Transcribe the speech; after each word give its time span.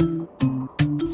Thank 0.00 0.42
you. 0.42 0.49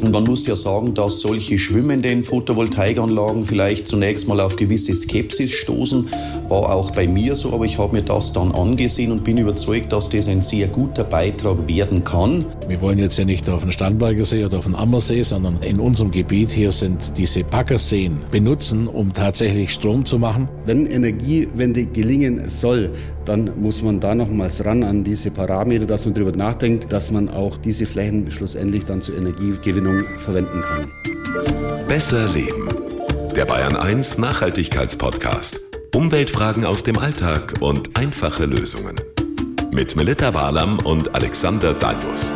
Und 0.06 0.12
man 0.12 0.23
muss 0.23 0.47
ja 0.47 0.54
sagen, 0.54 0.95
dass 0.95 1.19
solche 1.19 1.58
schwimmenden 1.58 2.22
Photovoltaikanlagen 2.22 3.45
vielleicht 3.45 3.88
zunächst 3.88 4.29
mal 4.29 4.38
auf 4.38 4.54
gewisse 4.54 4.95
Skepsis 4.95 5.51
stoßen. 5.51 6.09
War 6.48 6.72
auch 6.72 6.93
bei 6.93 7.09
mir 7.09 7.35
so, 7.35 7.53
aber 7.53 7.64
ich 7.64 7.77
habe 7.77 7.96
mir 7.96 8.03
das 8.03 8.32
dann 8.32 8.53
angesehen 8.53 9.11
und 9.11 9.24
bin 9.24 9.37
überzeugt, 9.37 9.92
dass 9.92 10.08
das 10.08 10.29
ein 10.29 10.42
sehr 10.42 10.69
guter 10.69 11.03
Beitrag 11.03 11.66
werden 11.66 12.04
kann. 12.04 12.45
Wir 12.69 12.80
wollen 12.80 13.00
jetzt 13.00 13.19
ja 13.19 13.24
nicht 13.24 13.50
auf 13.50 13.62
den 13.62 13.72
Starnberger 13.72 14.24
See 14.24 14.45
oder 14.45 14.58
auf 14.58 14.67
den 14.67 14.77
Ammersee, 14.77 15.24
sondern 15.24 15.56
in 15.61 15.81
unserem 15.81 16.12
Gebiet 16.12 16.52
hier 16.52 16.70
sind 16.70 17.19
diese 17.19 17.43
Baggerseen 17.43 18.20
benutzen, 18.30 18.87
um 18.87 19.12
tatsächlich 19.12 19.73
Strom 19.73 20.05
zu 20.05 20.20
machen. 20.20 20.48
Wenn 20.66 20.87
Energiewende 20.87 21.84
gelingen 21.84 22.48
soll, 22.48 22.93
dann 23.25 23.51
muss 23.61 23.83
man 23.83 23.98
da 23.98 24.15
nochmals 24.15 24.65
ran 24.65 24.84
an 24.84 25.02
diese 25.02 25.33
Parameter, 25.33 25.84
dass 25.84 26.05
man 26.05 26.15
darüber 26.15 26.30
nachdenkt, 26.30 26.93
dass 26.93 27.11
man 27.11 27.29
auch 27.29 27.57
diese 27.57 27.87
Flächen 27.87 28.30
schlussendlich 28.30 28.84
dann 28.84 29.01
zur 29.01 29.16
Energiegewinnung 29.16 29.95
verwenden 30.18 30.60
kann. 30.60 31.86
Besser 31.88 32.28
Leben. 32.28 32.68
Der 33.34 33.45
Bayern 33.45 33.77
1 33.77 34.19
Nachhaltigkeitspodcast. 34.19 35.59
Umweltfragen 35.95 36.64
aus 36.64 36.82
dem 36.82 36.98
Alltag 36.98 37.55
und 37.60 37.96
einfache 37.96 38.45
Lösungen. 38.45 38.96
Mit 39.70 39.96
Melita 39.96 40.34
Walam 40.34 40.78
und 40.80 41.14
Alexander 41.14 41.74
Dalmus. 41.74 42.32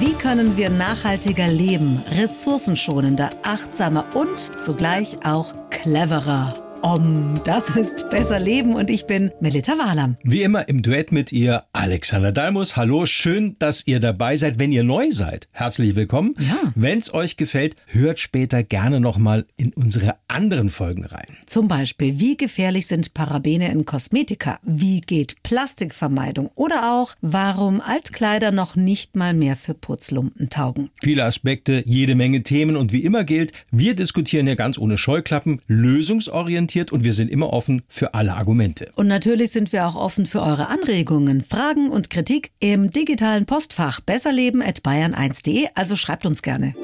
Wie 0.00 0.14
können 0.14 0.56
wir 0.56 0.70
nachhaltiger 0.70 1.48
leben, 1.48 2.02
ressourcenschonender, 2.10 3.30
achtsamer 3.42 4.04
und 4.14 4.38
zugleich 4.38 5.24
auch 5.24 5.54
cleverer? 5.70 6.65
Om, 6.82 7.40
das 7.44 7.70
ist 7.70 8.08
Besser 8.10 8.38
Leben 8.38 8.74
und 8.74 8.90
ich 8.90 9.06
bin 9.06 9.32
Melita 9.40 9.72
Wahlam. 9.72 10.16
Wie 10.22 10.42
immer 10.42 10.68
im 10.68 10.82
Duett 10.82 11.10
mit 11.10 11.32
ihr 11.32 11.64
Alexander 11.72 12.30
Dalmus. 12.30 12.76
Hallo, 12.76 13.06
schön, 13.06 13.56
dass 13.58 13.86
ihr 13.86 13.98
dabei 13.98 14.36
seid. 14.36 14.58
Wenn 14.58 14.70
ihr 14.70 14.84
neu 14.84 15.10
seid, 15.10 15.48
herzlich 15.50 15.96
willkommen. 15.96 16.34
Ja. 16.38 16.72
Wenn 16.74 16.98
es 16.98 17.12
euch 17.12 17.36
gefällt, 17.36 17.74
hört 17.86 18.20
später 18.20 18.62
gerne 18.62 19.00
nochmal 19.00 19.46
in 19.56 19.72
unsere 19.72 20.14
anderen 20.28 20.70
Folgen 20.70 21.04
rein. 21.04 21.36
Zum 21.46 21.66
Beispiel, 21.66 22.20
wie 22.20 22.36
gefährlich 22.36 22.86
sind 22.86 23.14
Parabene 23.14 23.72
in 23.72 23.84
Kosmetika? 23.84 24.60
Wie 24.62 25.00
geht 25.00 25.42
Plastikvermeidung? 25.42 26.50
Oder 26.54 26.92
auch, 26.92 27.14
warum 27.20 27.80
Altkleider 27.80 28.52
noch 28.52 28.76
nicht 28.76 29.16
mal 29.16 29.34
mehr 29.34 29.56
für 29.56 29.74
Putzlumpen 29.74 30.50
taugen? 30.50 30.90
Viele 31.02 31.24
Aspekte, 31.24 31.82
jede 31.84 32.14
Menge 32.14 32.42
Themen 32.42 32.76
und 32.76 32.92
wie 32.92 33.02
immer 33.02 33.24
gilt, 33.24 33.52
wir 33.70 33.94
diskutieren 33.94 34.46
hier 34.46 34.56
ganz 34.56 34.78
ohne 34.78 34.98
Scheuklappen, 34.98 35.60
lösungsorientiert 35.66 36.75
und 36.92 37.04
wir 37.04 37.12
sind 37.12 37.30
immer 37.30 37.52
offen 37.52 37.82
für 37.88 38.14
alle 38.14 38.34
Argumente. 38.34 38.90
Und 38.94 39.06
natürlich 39.06 39.50
sind 39.50 39.72
wir 39.72 39.86
auch 39.86 39.96
offen 39.96 40.26
für 40.26 40.42
eure 40.42 40.68
Anregungen, 40.68 41.42
Fragen 41.42 41.90
und 41.90 42.10
Kritik 42.10 42.52
im 42.60 42.90
digitalen 42.90 43.46
Postfach 43.46 44.00
besserleben.bayern1.de, 44.00 45.68
also 45.74 45.96
schreibt 45.96 46.26
uns 46.26 46.42
gerne. 46.42 46.74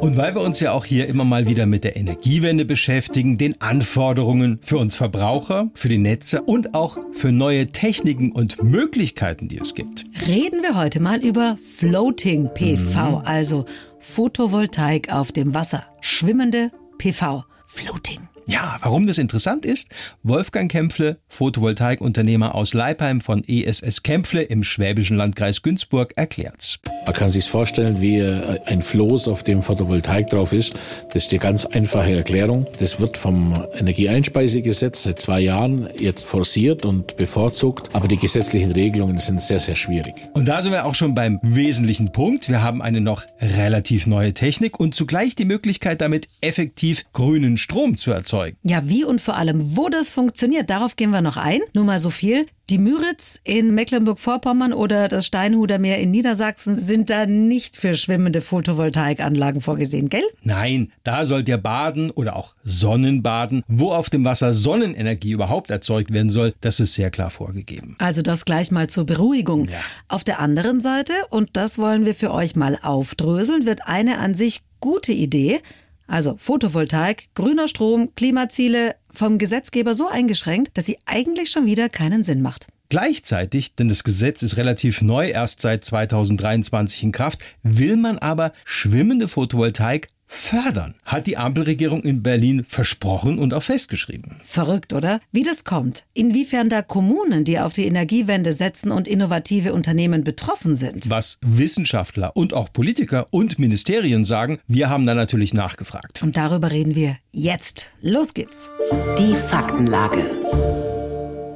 Und 0.00 0.16
weil 0.16 0.34
wir 0.34 0.42
uns 0.42 0.60
ja 0.60 0.72
auch 0.72 0.84
hier 0.84 1.08
immer 1.08 1.24
mal 1.24 1.48
wieder 1.48 1.66
mit 1.66 1.82
der 1.82 1.96
Energiewende 1.96 2.64
beschäftigen, 2.64 3.38
den 3.38 3.60
Anforderungen 3.60 4.60
für 4.62 4.78
uns 4.78 4.94
Verbraucher, 4.94 5.70
für 5.74 5.88
die 5.88 5.98
Netze 5.98 6.42
und 6.42 6.74
auch 6.74 6.98
für 7.12 7.32
neue 7.32 7.72
Techniken 7.72 8.30
und 8.30 8.62
Möglichkeiten, 8.62 9.48
die 9.48 9.58
es 9.58 9.74
gibt. 9.74 10.04
Reden 10.26 10.62
wir 10.62 10.76
heute 10.76 11.00
mal 11.00 11.24
über 11.24 11.56
Floating 11.56 12.50
PV, 12.54 13.22
also 13.24 13.64
Photovoltaik 13.98 15.12
auf 15.12 15.32
dem 15.32 15.54
Wasser, 15.54 15.84
schwimmende 16.00 16.70
PV, 16.98 17.44
Floating. 17.66 18.20
Ja, 18.48 18.76
warum 18.80 19.08
das 19.08 19.18
interessant 19.18 19.66
ist? 19.66 19.88
Wolfgang 20.22 20.70
Kämpfle, 20.70 21.18
Photovoltaikunternehmer 21.26 22.54
aus 22.54 22.74
Leipheim 22.74 23.20
von 23.20 23.42
ESS 23.44 24.04
Kämpfle 24.04 24.42
im 24.42 24.62
schwäbischen 24.62 25.16
Landkreis 25.16 25.62
Günzburg, 25.62 26.12
erklärt's. 26.14 26.78
Man 27.06 27.14
kann 27.14 27.28
sich 27.28 27.46
vorstellen, 27.46 28.00
wie 28.00 28.18
äh, 28.18 28.60
ein 28.66 28.82
Floß, 28.82 29.26
auf 29.26 29.42
dem 29.42 29.62
Photovoltaik 29.62 30.28
drauf 30.28 30.52
ist. 30.52 30.74
Das 31.12 31.24
ist 31.24 31.32
die 31.32 31.38
ganz 31.38 31.66
einfache 31.66 32.12
Erklärung. 32.12 32.68
Das 32.78 33.00
wird 33.00 33.16
vom 33.16 33.52
Energieeinspeisegesetz 33.74 35.02
seit 35.02 35.20
zwei 35.20 35.40
Jahren 35.40 35.88
jetzt 35.98 36.24
forciert 36.24 36.84
und 36.84 37.16
bevorzugt, 37.16 37.90
aber 37.94 38.06
die 38.06 38.16
gesetzlichen 38.16 38.70
Regelungen 38.70 39.18
sind 39.18 39.42
sehr, 39.42 39.58
sehr 39.58 39.74
schwierig. 39.74 40.14
Und 40.34 40.46
da 40.46 40.62
sind 40.62 40.70
wir 40.70 40.86
auch 40.86 40.94
schon 40.94 41.14
beim 41.14 41.40
wesentlichen 41.42 42.12
Punkt. 42.12 42.48
Wir 42.48 42.62
haben 42.62 42.80
eine 42.80 43.00
noch 43.00 43.24
relativ 43.40 44.06
neue 44.06 44.34
Technik 44.34 44.78
und 44.78 44.94
zugleich 44.94 45.34
die 45.34 45.44
Möglichkeit, 45.44 46.00
damit 46.00 46.28
effektiv 46.40 47.04
grünen 47.12 47.56
Strom 47.56 47.96
zu 47.96 48.12
erzeugen. 48.12 48.35
Ja, 48.62 48.88
wie 48.88 49.04
und 49.04 49.20
vor 49.20 49.36
allem, 49.36 49.76
wo 49.76 49.88
das 49.88 50.10
funktioniert, 50.10 50.70
darauf 50.70 50.96
gehen 50.96 51.10
wir 51.10 51.22
noch 51.22 51.36
ein. 51.36 51.60
Nur 51.74 51.84
mal 51.84 51.98
so 51.98 52.10
viel. 52.10 52.46
Die 52.68 52.78
Müritz 52.78 53.40
in 53.44 53.74
Mecklenburg-Vorpommern 53.74 54.72
oder 54.72 55.06
das 55.06 55.24
Steinhuder 55.26 55.78
Meer 55.78 56.00
in 56.00 56.10
Niedersachsen 56.10 56.76
sind 56.76 57.10
da 57.10 57.24
nicht 57.24 57.76
für 57.76 57.94
schwimmende 57.94 58.40
Photovoltaikanlagen 58.40 59.60
vorgesehen, 59.60 60.08
gell? 60.08 60.24
Nein, 60.42 60.90
da 61.04 61.24
sollt 61.24 61.48
ihr 61.48 61.58
baden 61.58 62.10
oder 62.10 62.34
auch 62.34 62.56
Sonnenbaden. 62.64 63.62
Wo 63.68 63.92
auf 63.92 64.10
dem 64.10 64.24
Wasser 64.24 64.52
Sonnenenergie 64.52 65.30
überhaupt 65.30 65.70
erzeugt 65.70 66.12
werden 66.12 66.30
soll, 66.30 66.54
das 66.60 66.80
ist 66.80 66.94
sehr 66.94 67.10
klar 67.10 67.30
vorgegeben. 67.30 67.94
Also 67.98 68.20
das 68.20 68.44
gleich 68.44 68.72
mal 68.72 68.88
zur 68.88 69.06
Beruhigung. 69.06 69.68
Ja. 69.68 69.78
Auf 70.08 70.24
der 70.24 70.40
anderen 70.40 70.80
Seite, 70.80 71.12
und 71.30 71.50
das 71.52 71.78
wollen 71.78 72.04
wir 72.04 72.16
für 72.16 72.32
euch 72.32 72.56
mal 72.56 72.78
aufdröseln, 72.82 73.64
wird 73.64 73.86
eine 73.86 74.18
an 74.18 74.34
sich 74.34 74.62
gute 74.80 75.12
Idee, 75.12 75.60
also 76.06 76.36
Photovoltaik, 76.36 77.28
grüner 77.34 77.68
Strom, 77.68 78.14
Klimaziele 78.14 78.96
vom 79.10 79.38
Gesetzgeber 79.38 79.94
so 79.94 80.08
eingeschränkt, 80.08 80.70
dass 80.74 80.86
sie 80.86 80.98
eigentlich 81.06 81.50
schon 81.50 81.66
wieder 81.66 81.88
keinen 81.88 82.22
Sinn 82.22 82.42
macht. 82.42 82.66
Gleichzeitig, 82.88 83.74
denn 83.74 83.88
das 83.88 84.04
Gesetz 84.04 84.42
ist 84.42 84.56
relativ 84.56 85.02
neu, 85.02 85.28
erst 85.28 85.60
seit 85.60 85.84
2023 85.84 87.02
in 87.02 87.12
Kraft, 87.12 87.40
will 87.64 87.96
man 87.96 88.18
aber 88.18 88.52
schwimmende 88.64 89.26
Photovoltaik 89.26 90.08
fördern, 90.26 90.94
hat 91.04 91.26
die 91.26 91.36
Ampelregierung 91.36 92.02
in 92.02 92.22
Berlin 92.22 92.64
versprochen 92.66 93.38
und 93.38 93.54
auch 93.54 93.62
festgeschrieben. 93.62 94.36
Verrückt, 94.42 94.92
oder? 94.92 95.20
Wie 95.32 95.42
das 95.42 95.64
kommt, 95.64 96.04
inwiefern 96.14 96.68
da 96.68 96.82
Kommunen, 96.82 97.44
die 97.44 97.58
auf 97.58 97.72
die 97.72 97.86
Energiewende 97.86 98.52
setzen 98.52 98.90
und 98.90 99.08
innovative 99.08 99.72
Unternehmen 99.72 100.24
betroffen 100.24 100.74
sind. 100.74 101.08
Was 101.10 101.38
Wissenschaftler 101.44 102.36
und 102.36 102.54
auch 102.54 102.72
Politiker 102.72 103.26
und 103.30 103.58
Ministerien 103.58 104.24
sagen, 104.24 104.58
wir 104.66 104.88
haben 104.88 105.06
da 105.06 105.14
natürlich 105.14 105.54
nachgefragt. 105.54 106.22
Und 106.22 106.36
darüber 106.36 106.70
reden 106.70 106.94
wir 106.94 107.16
jetzt. 107.30 107.92
Los 108.00 108.34
geht's. 108.34 108.70
Die 109.18 109.34
Faktenlage. 109.34 110.24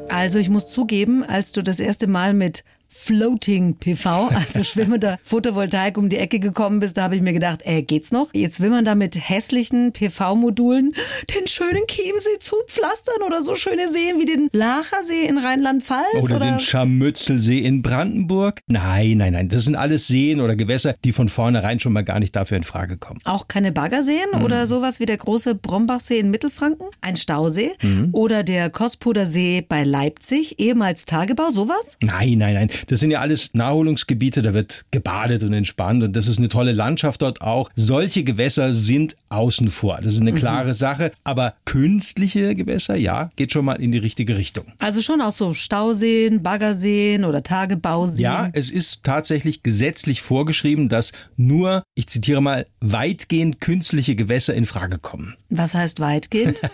Also 0.09 0.39
ich 0.39 0.49
muss 0.49 0.67
zugeben, 0.67 1.23
als 1.23 1.53
du 1.53 1.63
das 1.63 1.79
erste 1.79 2.07
Mal 2.07 2.35
mit 2.35 2.65
Floating 2.93 3.77
PV, 3.77 4.31
also 4.35 4.65
schwimmender 4.65 5.19
Photovoltaik 5.23 5.97
um 5.97 6.09
die 6.09 6.17
Ecke 6.17 6.41
gekommen 6.41 6.81
bist, 6.81 6.99
da 6.99 7.05
habe 7.05 7.15
ich 7.15 7.23
mir 7.23 7.33
gedacht, 7.33 7.61
äh, 7.65 7.83
geht's 7.83 8.11
noch? 8.11 8.35
Jetzt 8.35 8.61
will 8.61 8.71
man 8.71 8.85
da 8.85 8.97
mit 8.97 9.17
hässlichen 9.17 9.93
PV-Modulen 9.93 10.93
den 11.33 11.47
schönen 11.47 11.87
Chiemsee 11.87 12.39
zupflastern 12.41 13.23
oder 13.25 13.43
so 13.43 13.55
schöne 13.55 13.87
Seen 13.87 14.19
wie 14.19 14.25
den 14.25 14.49
Lachersee 14.53 15.25
in 15.25 15.39
Rheinland-Pfalz? 15.39 16.25
Oder, 16.25 16.41
den 16.41 16.59
Scharmützelsee 16.59 17.61
in 17.61 17.83
Brandenburg? 17.83 18.61
Nein, 18.67 19.19
nein, 19.19 19.35
nein. 19.35 19.49
Das 19.49 19.65
sind 19.65 19.77
alles 19.77 20.09
Seen 20.09 20.41
oder 20.41 20.57
Gewässer, 20.57 20.97
die 21.05 21.13
von 21.13 21.29
vornherein 21.29 21.79
schon 21.79 21.93
mal 21.93 22.03
gar 22.03 22.19
nicht 22.19 22.35
dafür 22.35 22.57
in 22.57 22.65
Frage 22.65 22.97
kommen. 22.97 23.21
Auch 23.25 23.47
keine 23.47 23.71
Baggerseen 23.71 24.31
oder 24.45 24.67
sowas 24.67 24.99
wie 24.99 25.07
der 25.07 25.17
große 25.17 25.55
Brombachsee 25.55 26.19
in 26.19 26.31
Mittelfranken, 26.31 26.87
ein 27.01 27.17
Stausee 27.17 27.71
oder 28.13 28.43
der 28.43 28.69
Kospudersee 28.71 29.65
bei 29.67 29.85
Leipzig, 29.85 30.59
ehemals 30.59 31.05
Tagebau, 31.05 31.51
sowas? 31.51 31.97
Nein, 32.03 32.39
nein, 32.39 32.55
nein. 32.55 32.71
Das 32.87 33.01
sind 33.01 33.11
ja 33.11 33.21
alles 33.21 33.51
Naherholungsgebiete, 33.55 34.43
da 34.43 34.55
wird 34.55 34.85
gebadet 34.91 35.43
und 35.43 35.53
entspannt 35.53 36.03
und 36.03 36.15
das 36.15 36.27
ist 36.27 36.39
eine 36.39 36.49
tolle 36.49 36.73
Landschaft 36.73 37.23
dort 37.23 37.43
auch. 37.43 37.71
Solche 37.77 38.25
Gewässer 38.25 38.73
sind 38.73 39.17
außen 39.31 39.69
vor. 39.69 39.99
Das 40.03 40.15
ist 40.15 40.21
eine 40.21 40.35
klare 40.35 40.75
Sache. 40.75 41.13
Aber 41.25 41.55
künstliche 41.65 42.55
Gewässer, 42.55 42.97
ja, 42.97 43.31
geht 43.37 43.53
schon 43.53 43.65
mal 43.65 43.75
in 43.75 43.93
die 43.93 43.99
richtige 43.99 44.37
Richtung. 44.37 44.67
Also 44.79 45.03
schon 45.03 45.21
auch 45.21 45.33
so 45.33 45.55
Stauseen, 45.55 46.43
Baggerseen 46.43 47.25
oder 47.25 47.43
Tagebauseen. 47.43 48.21
Ja, 48.23 48.51
es 48.53 48.71
ist 48.71 49.03
tatsächlich 49.05 49.63
gesetzlich 49.63 50.21
vorgeschrieben, 50.21 50.89
dass 50.89 51.13
nur, 51.37 51.83
ich 51.95 52.09
zitiere 52.09 52.43
mal, 52.43 52.67
weitgehend 52.81 53.61
künstliche 53.61 54.17
Gewässer 54.17 54.55
in 54.55 54.67
Frage 54.67 54.99
kommen. 54.99 55.37
Was 55.49 55.75
heißt 55.75 56.01
weitgehend? 56.01 56.61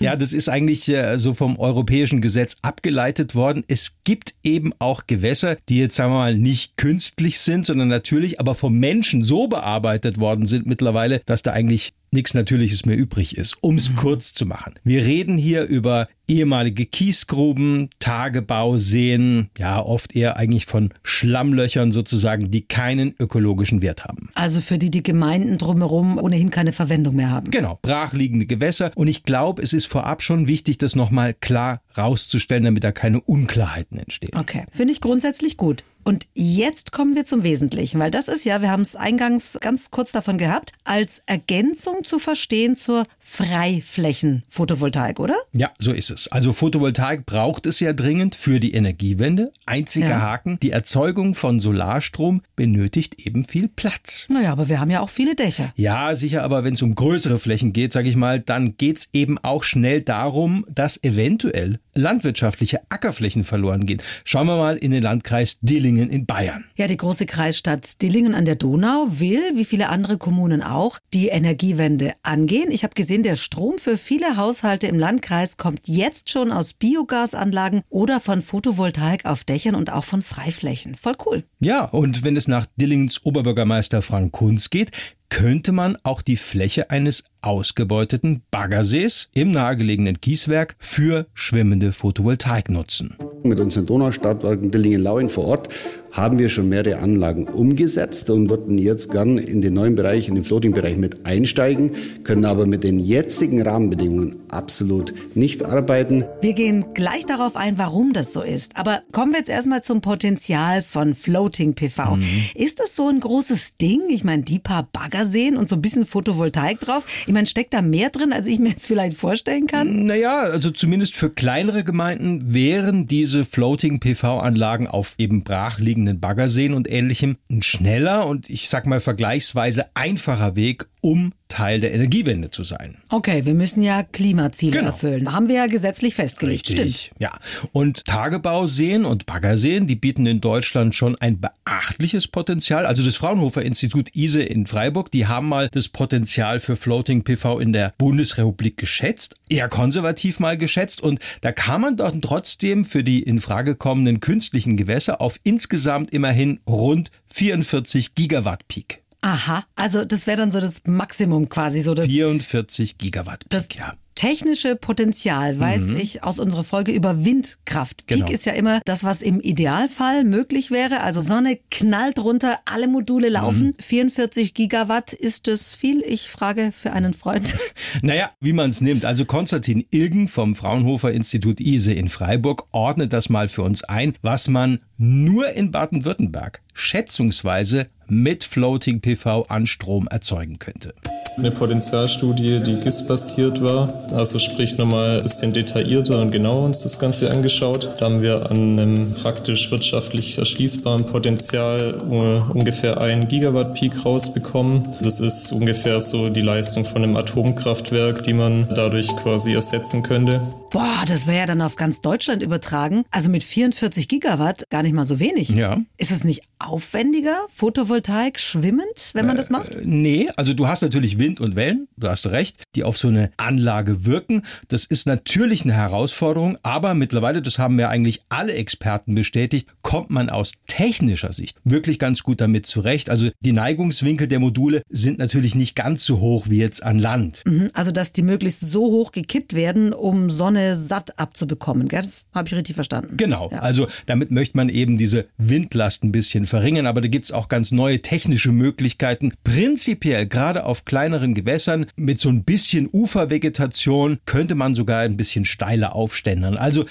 Ja, 0.00 0.16
das 0.16 0.34
ist 0.34 0.50
eigentlich 0.50 0.86
äh, 0.88 1.16
so 1.18 1.32
vom 1.32 1.58
europäischen 1.58 2.20
Gesetz 2.20 2.56
abgeleitet 2.60 3.34
worden. 3.34 3.64
Es 3.68 3.96
gibt 4.04 4.34
eben 4.42 4.72
auch 4.78 5.06
Gewässer, 5.06 5.41
die 5.68 5.78
jetzt 5.78 5.96
sagen 5.96 6.12
wir 6.12 6.18
mal 6.18 6.36
nicht 6.36 6.76
künstlich 6.76 7.40
sind, 7.40 7.66
sondern 7.66 7.88
natürlich, 7.88 8.40
aber 8.40 8.54
vom 8.54 8.78
Menschen 8.78 9.24
so 9.24 9.48
bearbeitet 9.48 10.18
worden 10.18 10.46
sind 10.46 10.66
mittlerweile, 10.66 11.20
dass 11.26 11.42
da 11.42 11.52
eigentlich 11.52 11.92
nichts 12.12 12.34
Natürliches 12.34 12.84
mehr 12.86 12.96
übrig 12.96 13.36
ist, 13.36 13.56
um 13.60 13.76
es 13.76 13.94
kurz 13.96 14.34
zu 14.34 14.46
machen. 14.46 14.74
Wir 14.84 15.04
reden 15.04 15.38
hier 15.38 15.64
über 15.64 16.08
ehemalige 16.28 16.86
Kiesgruben, 16.86 17.90
Tagebauseen, 17.98 19.50
ja 19.58 19.82
oft 19.82 20.14
eher 20.14 20.36
eigentlich 20.36 20.66
von 20.66 20.90
Schlammlöchern 21.02 21.92
sozusagen, 21.92 22.50
die 22.50 22.62
keinen 22.62 23.14
ökologischen 23.18 23.82
Wert 23.82 24.04
haben. 24.04 24.28
Also 24.34 24.60
für 24.60 24.78
die 24.78 24.90
die 24.90 25.02
Gemeinden 25.02 25.58
drumherum 25.58 26.18
ohnehin 26.18 26.50
keine 26.50 26.72
Verwendung 26.72 27.16
mehr 27.16 27.30
haben. 27.30 27.50
Genau, 27.50 27.78
brachliegende 27.82 28.46
Gewässer. 28.46 28.92
Und 28.94 29.08
ich 29.08 29.24
glaube, 29.24 29.62
es 29.62 29.72
ist 29.72 29.86
vorab 29.86 30.22
schon 30.22 30.46
wichtig, 30.46 30.78
das 30.78 30.94
nochmal 30.94 31.34
klar 31.34 31.82
rauszustellen, 31.96 32.64
damit 32.64 32.84
da 32.84 32.92
keine 32.92 33.20
Unklarheiten 33.20 33.98
entstehen. 33.98 34.34
Okay, 34.34 34.64
finde 34.70 34.92
ich 34.92 35.00
grundsätzlich 35.00 35.56
gut. 35.56 35.84
Und 36.04 36.26
jetzt 36.34 36.90
kommen 36.90 37.14
wir 37.14 37.24
zum 37.24 37.44
Wesentlichen, 37.44 38.00
weil 38.00 38.10
das 38.10 38.28
ist 38.28 38.44
ja, 38.44 38.60
wir 38.60 38.70
haben 38.70 38.80
es 38.80 38.96
eingangs 38.96 39.58
ganz 39.60 39.90
kurz 39.90 40.12
davon 40.12 40.36
gehabt, 40.36 40.72
als 40.84 41.22
Ergänzung 41.26 42.04
zu 42.04 42.18
verstehen 42.18 42.74
zur 42.74 43.06
Freiflächen-Photovoltaik, 43.20 45.20
oder? 45.20 45.36
Ja, 45.52 45.70
so 45.78 45.92
ist 45.92 46.10
es. 46.10 46.28
Also 46.28 46.52
Photovoltaik 46.52 47.24
braucht 47.24 47.66
es 47.66 47.78
ja 47.78 47.92
dringend 47.92 48.34
für 48.34 48.58
die 48.58 48.74
Energiewende. 48.74 49.52
Einziger 49.64 50.08
ja. 50.08 50.20
Haken, 50.20 50.58
die 50.60 50.72
Erzeugung 50.72 51.34
von 51.34 51.60
Solarstrom 51.60 52.42
benötigt 52.56 53.24
eben 53.24 53.44
viel 53.44 53.68
Platz. 53.68 54.26
Naja, 54.28 54.52
aber 54.52 54.68
wir 54.68 54.80
haben 54.80 54.90
ja 54.90 55.00
auch 55.00 55.10
viele 55.10 55.36
Dächer. 55.36 55.72
Ja, 55.76 56.14
sicher, 56.14 56.42
aber 56.42 56.64
wenn 56.64 56.74
es 56.74 56.82
um 56.82 56.94
größere 56.94 57.38
Flächen 57.38 57.72
geht, 57.72 57.92
sage 57.92 58.08
ich 58.08 58.16
mal, 58.16 58.40
dann 58.40 58.76
geht 58.76 58.98
es 58.98 59.08
eben 59.12 59.38
auch 59.38 59.62
schnell 59.62 60.00
darum, 60.00 60.66
dass 60.68 61.02
eventuell 61.04 61.78
landwirtschaftliche 61.94 62.80
Ackerflächen 62.88 63.44
verloren 63.44 63.86
gehen. 63.86 64.02
Schauen 64.24 64.46
wir 64.46 64.56
mal 64.56 64.76
in 64.76 64.90
den 64.90 65.02
Landkreis 65.02 65.58
Dillingen 65.92 66.10
in 66.10 66.26
Bayern. 66.26 66.64
Ja, 66.76 66.86
die 66.86 66.96
große 66.96 67.26
Kreisstadt 67.26 68.00
Dillingen 68.00 68.34
an 68.34 68.44
der 68.44 68.56
Donau 68.56 69.06
will, 69.10 69.42
wie 69.54 69.64
viele 69.64 69.88
andere 69.88 70.16
Kommunen 70.18 70.62
auch, 70.62 70.98
die 71.12 71.28
Energiewende 71.28 72.14
angehen. 72.22 72.70
Ich 72.70 72.82
habe 72.82 72.94
gesehen, 72.94 73.22
der 73.22 73.36
Strom 73.36 73.78
für 73.78 73.96
viele 73.96 74.36
Haushalte 74.36 74.86
im 74.86 74.98
Landkreis 74.98 75.56
kommt 75.56 75.88
jetzt 75.88 76.30
schon 76.30 76.50
aus 76.50 76.72
Biogasanlagen 76.72 77.82
oder 77.90 78.20
von 78.20 78.40
Photovoltaik 78.40 79.26
auf 79.26 79.44
Dächern 79.44 79.74
und 79.74 79.92
auch 79.92 80.04
von 80.04 80.22
Freiflächen. 80.22 80.94
Voll 80.96 81.14
cool. 81.26 81.44
Ja, 81.60 81.84
und 81.84 82.24
wenn 82.24 82.36
es 82.36 82.48
nach 82.48 82.66
Dillingens 82.76 83.24
Oberbürgermeister 83.24 84.02
Frank 84.02 84.32
Kunz 84.32 84.70
geht, 84.70 84.90
könnte 85.32 85.72
man 85.72 85.96
auch 86.02 86.20
die 86.20 86.36
Fläche 86.36 86.90
eines 86.90 87.24
ausgebeuteten 87.40 88.42
Baggersees 88.50 89.30
im 89.34 89.50
nahegelegenen 89.50 90.20
Kieswerk 90.20 90.76
für 90.78 91.26
schwimmende 91.32 91.92
Photovoltaik 91.92 92.68
nutzen. 92.68 93.16
Mit 93.42 93.58
unseren 93.58 93.86
Donaustadtwerken 93.86 94.70
Dillingen-Lauen 94.70 95.30
vor 95.30 95.46
Ort 95.46 95.70
haben 96.12 96.38
wir 96.38 96.50
schon 96.50 96.68
mehrere 96.68 96.98
Anlagen 96.98 97.48
umgesetzt 97.48 98.28
und 98.28 98.50
würden 98.50 98.76
jetzt 98.76 99.10
gern 99.10 99.38
in 99.38 99.62
den 99.62 99.74
neuen 99.74 99.94
Bereich, 99.94 100.28
in 100.28 100.34
den 100.34 100.44
Floating-Bereich 100.44 100.96
mit 100.98 101.24
einsteigen, 101.24 101.92
können 102.22 102.44
aber 102.44 102.66
mit 102.66 102.84
den 102.84 102.98
jetzigen 102.98 103.62
Rahmenbedingungen 103.62 104.36
absolut 104.48 105.14
nicht 105.34 105.64
arbeiten. 105.64 106.24
Wir 106.42 106.52
gehen 106.52 106.84
gleich 106.92 107.24
darauf 107.24 107.56
ein, 107.56 107.78
warum 107.78 108.12
das 108.12 108.34
so 108.34 108.42
ist. 108.42 108.76
Aber 108.76 109.02
kommen 109.10 109.32
wir 109.32 109.38
jetzt 109.38 109.48
erstmal 109.48 109.82
zum 109.82 110.02
Potenzial 110.02 110.82
von 110.82 111.14
Floating 111.14 111.74
PV. 111.74 112.16
Mhm. 112.16 112.24
Ist 112.54 112.80
das 112.80 112.94
so 112.94 113.08
ein 113.08 113.20
großes 113.20 113.78
Ding? 113.78 114.02
Ich 114.10 114.22
meine, 114.22 114.42
die 114.42 114.58
paar 114.58 114.88
Bagger 114.92 115.24
sehen 115.24 115.56
und 115.56 115.68
so 115.68 115.76
ein 115.76 115.82
bisschen 115.82 116.04
Photovoltaik 116.04 116.80
drauf. 116.80 117.06
Ich 117.26 117.32
meine, 117.32 117.46
steckt 117.46 117.72
da 117.72 117.80
mehr 117.80 118.10
drin, 118.10 118.34
als 118.34 118.46
ich 118.46 118.58
mir 118.58 118.68
jetzt 118.68 118.86
vielleicht 118.86 119.16
vorstellen 119.16 119.66
kann? 119.66 120.04
Naja, 120.04 120.40
also 120.40 120.70
zumindest 120.70 121.14
für 121.14 121.30
kleinere 121.30 121.84
Gemeinden 121.84 122.52
wären 122.52 123.06
diese 123.06 123.46
Floating 123.46 123.98
PV-Anlagen 123.98 124.86
auf 124.86 125.14
eben 125.16 125.42
brachliegenden 125.42 126.01
anliegenden 126.02 126.20
Baggerseen 126.20 126.74
und 126.74 126.90
ähnlichem 126.90 127.36
ein 127.50 127.62
schneller 127.62 128.26
und 128.26 128.50
ich 128.50 128.68
sag 128.68 128.86
mal 128.86 129.00
vergleichsweise 129.00 129.86
einfacher 129.94 130.56
Weg, 130.56 130.88
um 131.02 131.32
Teil 131.48 131.80
der 131.80 131.92
Energiewende 131.92 132.50
zu 132.50 132.62
sein. 132.64 132.96
Okay, 133.10 133.44
wir 133.44 133.52
müssen 133.52 133.82
ja 133.82 134.02
Klimaziele 134.04 134.78
genau. 134.78 134.92
erfüllen. 134.92 135.30
Haben 135.32 135.48
wir 135.48 135.56
ja 135.56 135.66
gesetzlich 135.66 136.14
festgelegt. 136.14 136.70
Richtig, 136.70 136.96
Stimmt. 136.96 137.20
Ja. 137.20 137.38
Und 137.72 138.06
Tagebauseen 138.06 139.04
und 139.04 139.26
Baggerseen, 139.26 139.86
die 139.86 139.96
bieten 139.96 140.24
in 140.24 140.40
Deutschland 140.40 140.94
schon 140.94 141.16
ein 141.16 141.40
beachtliches 141.40 142.28
Potenzial. 142.28 142.86
Also 142.86 143.02
das 143.02 143.16
Fraunhofer 143.16 143.62
Institut 143.62 144.14
ISE 144.14 144.42
in 144.42 144.66
Freiburg, 144.66 145.10
die 145.10 145.26
haben 145.26 145.48
mal 145.48 145.68
das 145.70 145.88
Potenzial 145.88 146.58
für 146.58 146.76
Floating 146.76 147.24
PV 147.24 147.58
in 147.58 147.74
der 147.74 147.92
Bundesrepublik 147.98 148.78
geschätzt, 148.78 149.34
eher 149.50 149.68
konservativ 149.68 150.40
mal 150.40 150.56
geschätzt. 150.56 151.02
Und 151.02 151.18
da 151.42 151.52
kann 151.52 151.82
man 151.82 151.96
dort 151.98 152.22
trotzdem 152.22 152.86
für 152.86 153.04
die 153.04 153.22
in 153.22 153.40
Frage 153.40 153.74
kommenden 153.74 154.20
künstlichen 154.20 154.78
Gewässer 154.78 155.20
auf 155.20 155.38
insgesamt 155.42 156.14
immerhin 156.14 156.60
rund 156.66 157.10
44 157.28 158.14
Gigawatt 158.14 158.68
Peak. 158.68 159.01
Aha, 159.22 159.64
also 159.76 160.04
das 160.04 160.26
wäre 160.26 160.36
dann 160.36 160.50
so 160.50 160.60
das 160.60 160.82
Maximum 160.84 161.48
quasi 161.48 161.80
so 161.80 161.94
das 161.94 162.06
44 162.06 162.98
Gigawatt. 162.98 163.44
Das 163.48 163.68
ja 163.74 163.94
technische 164.14 164.76
Potenzial 164.76 165.58
weiß 165.58 165.88
mhm. 165.88 165.96
ich 165.96 166.22
aus 166.22 166.38
unserer 166.38 166.64
Folge 166.64 166.92
über 166.92 167.24
Windkraft. 167.24 168.06
Peak 168.06 168.18
genau. 168.18 168.30
ist 168.30 168.46
ja 168.46 168.52
immer 168.52 168.80
das, 168.84 169.04
was 169.04 169.22
im 169.22 169.40
Idealfall 169.40 170.24
möglich 170.24 170.70
wäre. 170.70 171.00
Also 171.00 171.20
Sonne 171.20 171.58
knallt 171.70 172.18
runter, 172.18 172.58
alle 172.64 172.88
Module 172.88 173.28
laufen. 173.28 173.68
Mhm. 173.68 173.74
44 173.80 174.54
Gigawatt, 174.54 175.12
ist 175.12 175.48
das 175.48 175.74
viel? 175.74 176.02
Ich 176.02 176.30
frage 176.30 176.72
für 176.72 176.92
einen 176.92 177.14
Freund. 177.14 177.54
Naja, 178.00 178.30
wie 178.40 178.52
man 178.52 178.70
es 178.70 178.80
nimmt. 178.80 179.04
Also 179.04 179.24
Konstantin 179.24 179.84
Ilgen 179.90 180.26
vom 180.26 180.54
Fraunhofer 180.54 181.12
Institut 181.12 181.60
ISE 181.60 181.92
in 181.92 182.08
Freiburg 182.08 182.66
ordnet 182.72 183.12
das 183.12 183.28
mal 183.28 183.48
für 183.48 183.62
uns 183.62 183.84
ein, 183.84 184.14
was 184.22 184.48
man 184.48 184.80
nur 184.98 185.50
in 185.50 185.70
Baden-Württemberg 185.70 186.62
schätzungsweise 186.74 187.86
mit 188.06 188.44
Floating 188.44 189.00
PV 189.00 189.44
an 189.48 189.66
Strom 189.66 190.06
erzeugen 190.08 190.58
könnte. 190.58 190.94
Eine 191.36 191.50
Potenzialstudie, 191.50 192.60
die 192.60 192.76
GIS-basiert 192.76 193.62
war, 193.62 193.92
also 194.12 194.38
sprich 194.38 194.76
nochmal 194.76 195.16
ein 195.16 195.22
bisschen 195.22 195.52
detaillierter 195.52 196.20
und 196.20 196.30
genauer 196.30 196.66
uns 196.66 196.82
das 196.82 196.98
Ganze 196.98 197.30
angeschaut. 197.30 197.88
Da 197.98 198.06
haben 198.06 198.20
wir 198.20 198.50
an 198.50 198.78
einem 198.78 199.14
praktisch 199.14 199.70
wirtschaftlich 199.70 200.36
erschließbaren 200.36 201.06
Potenzial 201.06 201.94
ungefähr 201.94 203.00
ein 203.00 203.28
Gigawatt 203.28 203.74
Peak 203.74 204.04
rausbekommen. 204.04 204.88
Das 205.00 205.20
ist 205.20 205.52
ungefähr 205.52 206.00
so 206.02 206.28
die 206.28 206.42
Leistung 206.42 206.84
von 206.84 207.02
einem 207.02 207.16
Atomkraftwerk, 207.16 208.22
die 208.24 208.34
man 208.34 208.68
dadurch 208.74 209.08
quasi 209.16 209.54
ersetzen 209.54 210.02
könnte. 210.02 210.42
Boah, 210.70 211.04
das 211.06 211.26
wäre 211.26 211.38
ja 211.38 211.46
dann 211.46 211.60
auf 211.60 211.76
ganz 211.76 212.00
Deutschland 212.00 212.42
übertragen. 212.42 213.04
Also 213.10 213.28
mit 213.28 213.44
44 213.44 214.08
Gigawatt 214.08 214.64
gar 214.70 214.82
nicht 214.82 214.94
mal 214.94 215.04
so 215.04 215.20
wenig. 215.20 215.50
Ja. 215.50 215.78
Ist 215.98 216.10
es 216.10 216.24
nicht 216.24 216.42
aufwendiger, 216.58 217.36
Photovoltaik 217.50 218.40
schwimmend, 218.40 219.10
wenn 219.12 219.26
man 219.26 219.36
äh, 219.36 219.38
das 219.38 219.50
macht? 219.50 219.78
Nee, 219.84 220.30
also 220.36 220.54
du 220.54 220.66
hast 220.66 220.82
natürlich 220.82 221.18
Wind 221.22 221.40
und 221.40 221.54
Wellen, 221.54 221.86
du 221.96 222.08
hast 222.08 222.26
recht, 222.26 222.64
die 222.74 222.82
auf 222.82 222.98
so 222.98 223.06
eine 223.06 223.30
Anlage 223.36 224.04
wirken. 224.04 224.42
Das 224.66 224.84
ist 224.84 225.06
natürlich 225.06 225.62
eine 225.62 225.72
Herausforderung, 225.72 226.58
aber 226.64 226.94
mittlerweile, 226.94 227.42
das 227.42 227.60
haben 227.60 227.76
mir 227.76 227.90
eigentlich 227.90 228.22
alle 228.28 228.54
Experten 228.54 229.14
bestätigt, 229.14 229.68
kommt 229.82 230.10
man 230.10 230.30
aus 230.30 230.54
technischer 230.66 231.32
Sicht 231.32 231.58
wirklich 231.62 232.00
ganz 232.00 232.24
gut 232.24 232.40
damit 232.40 232.66
zurecht. 232.66 233.08
Also 233.08 233.30
die 233.38 233.52
Neigungswinkel 233.52 234.26
der 234.26 234.40
Module 234.40 234.82
sind 234.88 235.18
natürlich 235.18 235.54
nicht 235.54 235.76
ganz 235.76 236.04
so 236.04 236.18
hoch 236.18 236.46
wie 236.48 236.58
jetzt 236.58 236.82
an 236.82 236.98
Land. 236.98 237.42
Mhm, 237.46 237.70
also 237.72 237.92
dass 237.92 238.12
die 238.12 238.22
möglichst 238.22 238.58
so 238.58 238.80
hoch 238.86 239.12
gekippt 239.12 239.54
werden, 239.54 239.92
um 239.92 240.28
Sonne 240.28 240.74
satt 240.74 241.20
abzubekommen. 241.20 241.86
Gell? 241.86 242.02
Das 242.02 242.24
habe 242.34 242.48
ich 242.48 242.54
richtig 242.54 242.74
verstanden. 242.74 243.16
Genau. 243.16 243.48
Ja. 243.52 243.60
Also 243.60 243.86
damit 244.06 244.32
möchte 244.32 244.56
man 244.56 244.68
eben 244.68 244.98
diese 244.98 245.26
Windlast 245.38 246.02
ein 246.02 246.10
bisschen 246.10 246.46
verringern, 246.46 246.86
aber 246.86 247.00
da 247.00 247.06
gibt 247.06 247.26
es 247.26 247.30
auch 247.30 247.46
ganz 247.46 247.70
neue 247.70 248.02
technische 248.02 248.50
Möglichkeiten. 248.50 249.32
Prinzipiell, 249.44 250.26
gerade 250.26 250.64
auf 250.64 250.84
kleineren 251.12 251.34
Gewässern, 251.34 251.86
mit 251.96 252.18
so 252.18 252.30
ein 252.30 252.44
bisschen 252.44 252.88
Ufervegetation 252.90 254.18
könnte 254.24 254.54
man 254.54 254.74
sogar 254.74 255.00
ein 255.00 255.18
bisschen 255.18 255.44
steiler 255.44 255.94
aufständern. 255.94 256.56
Also 256.56 256.86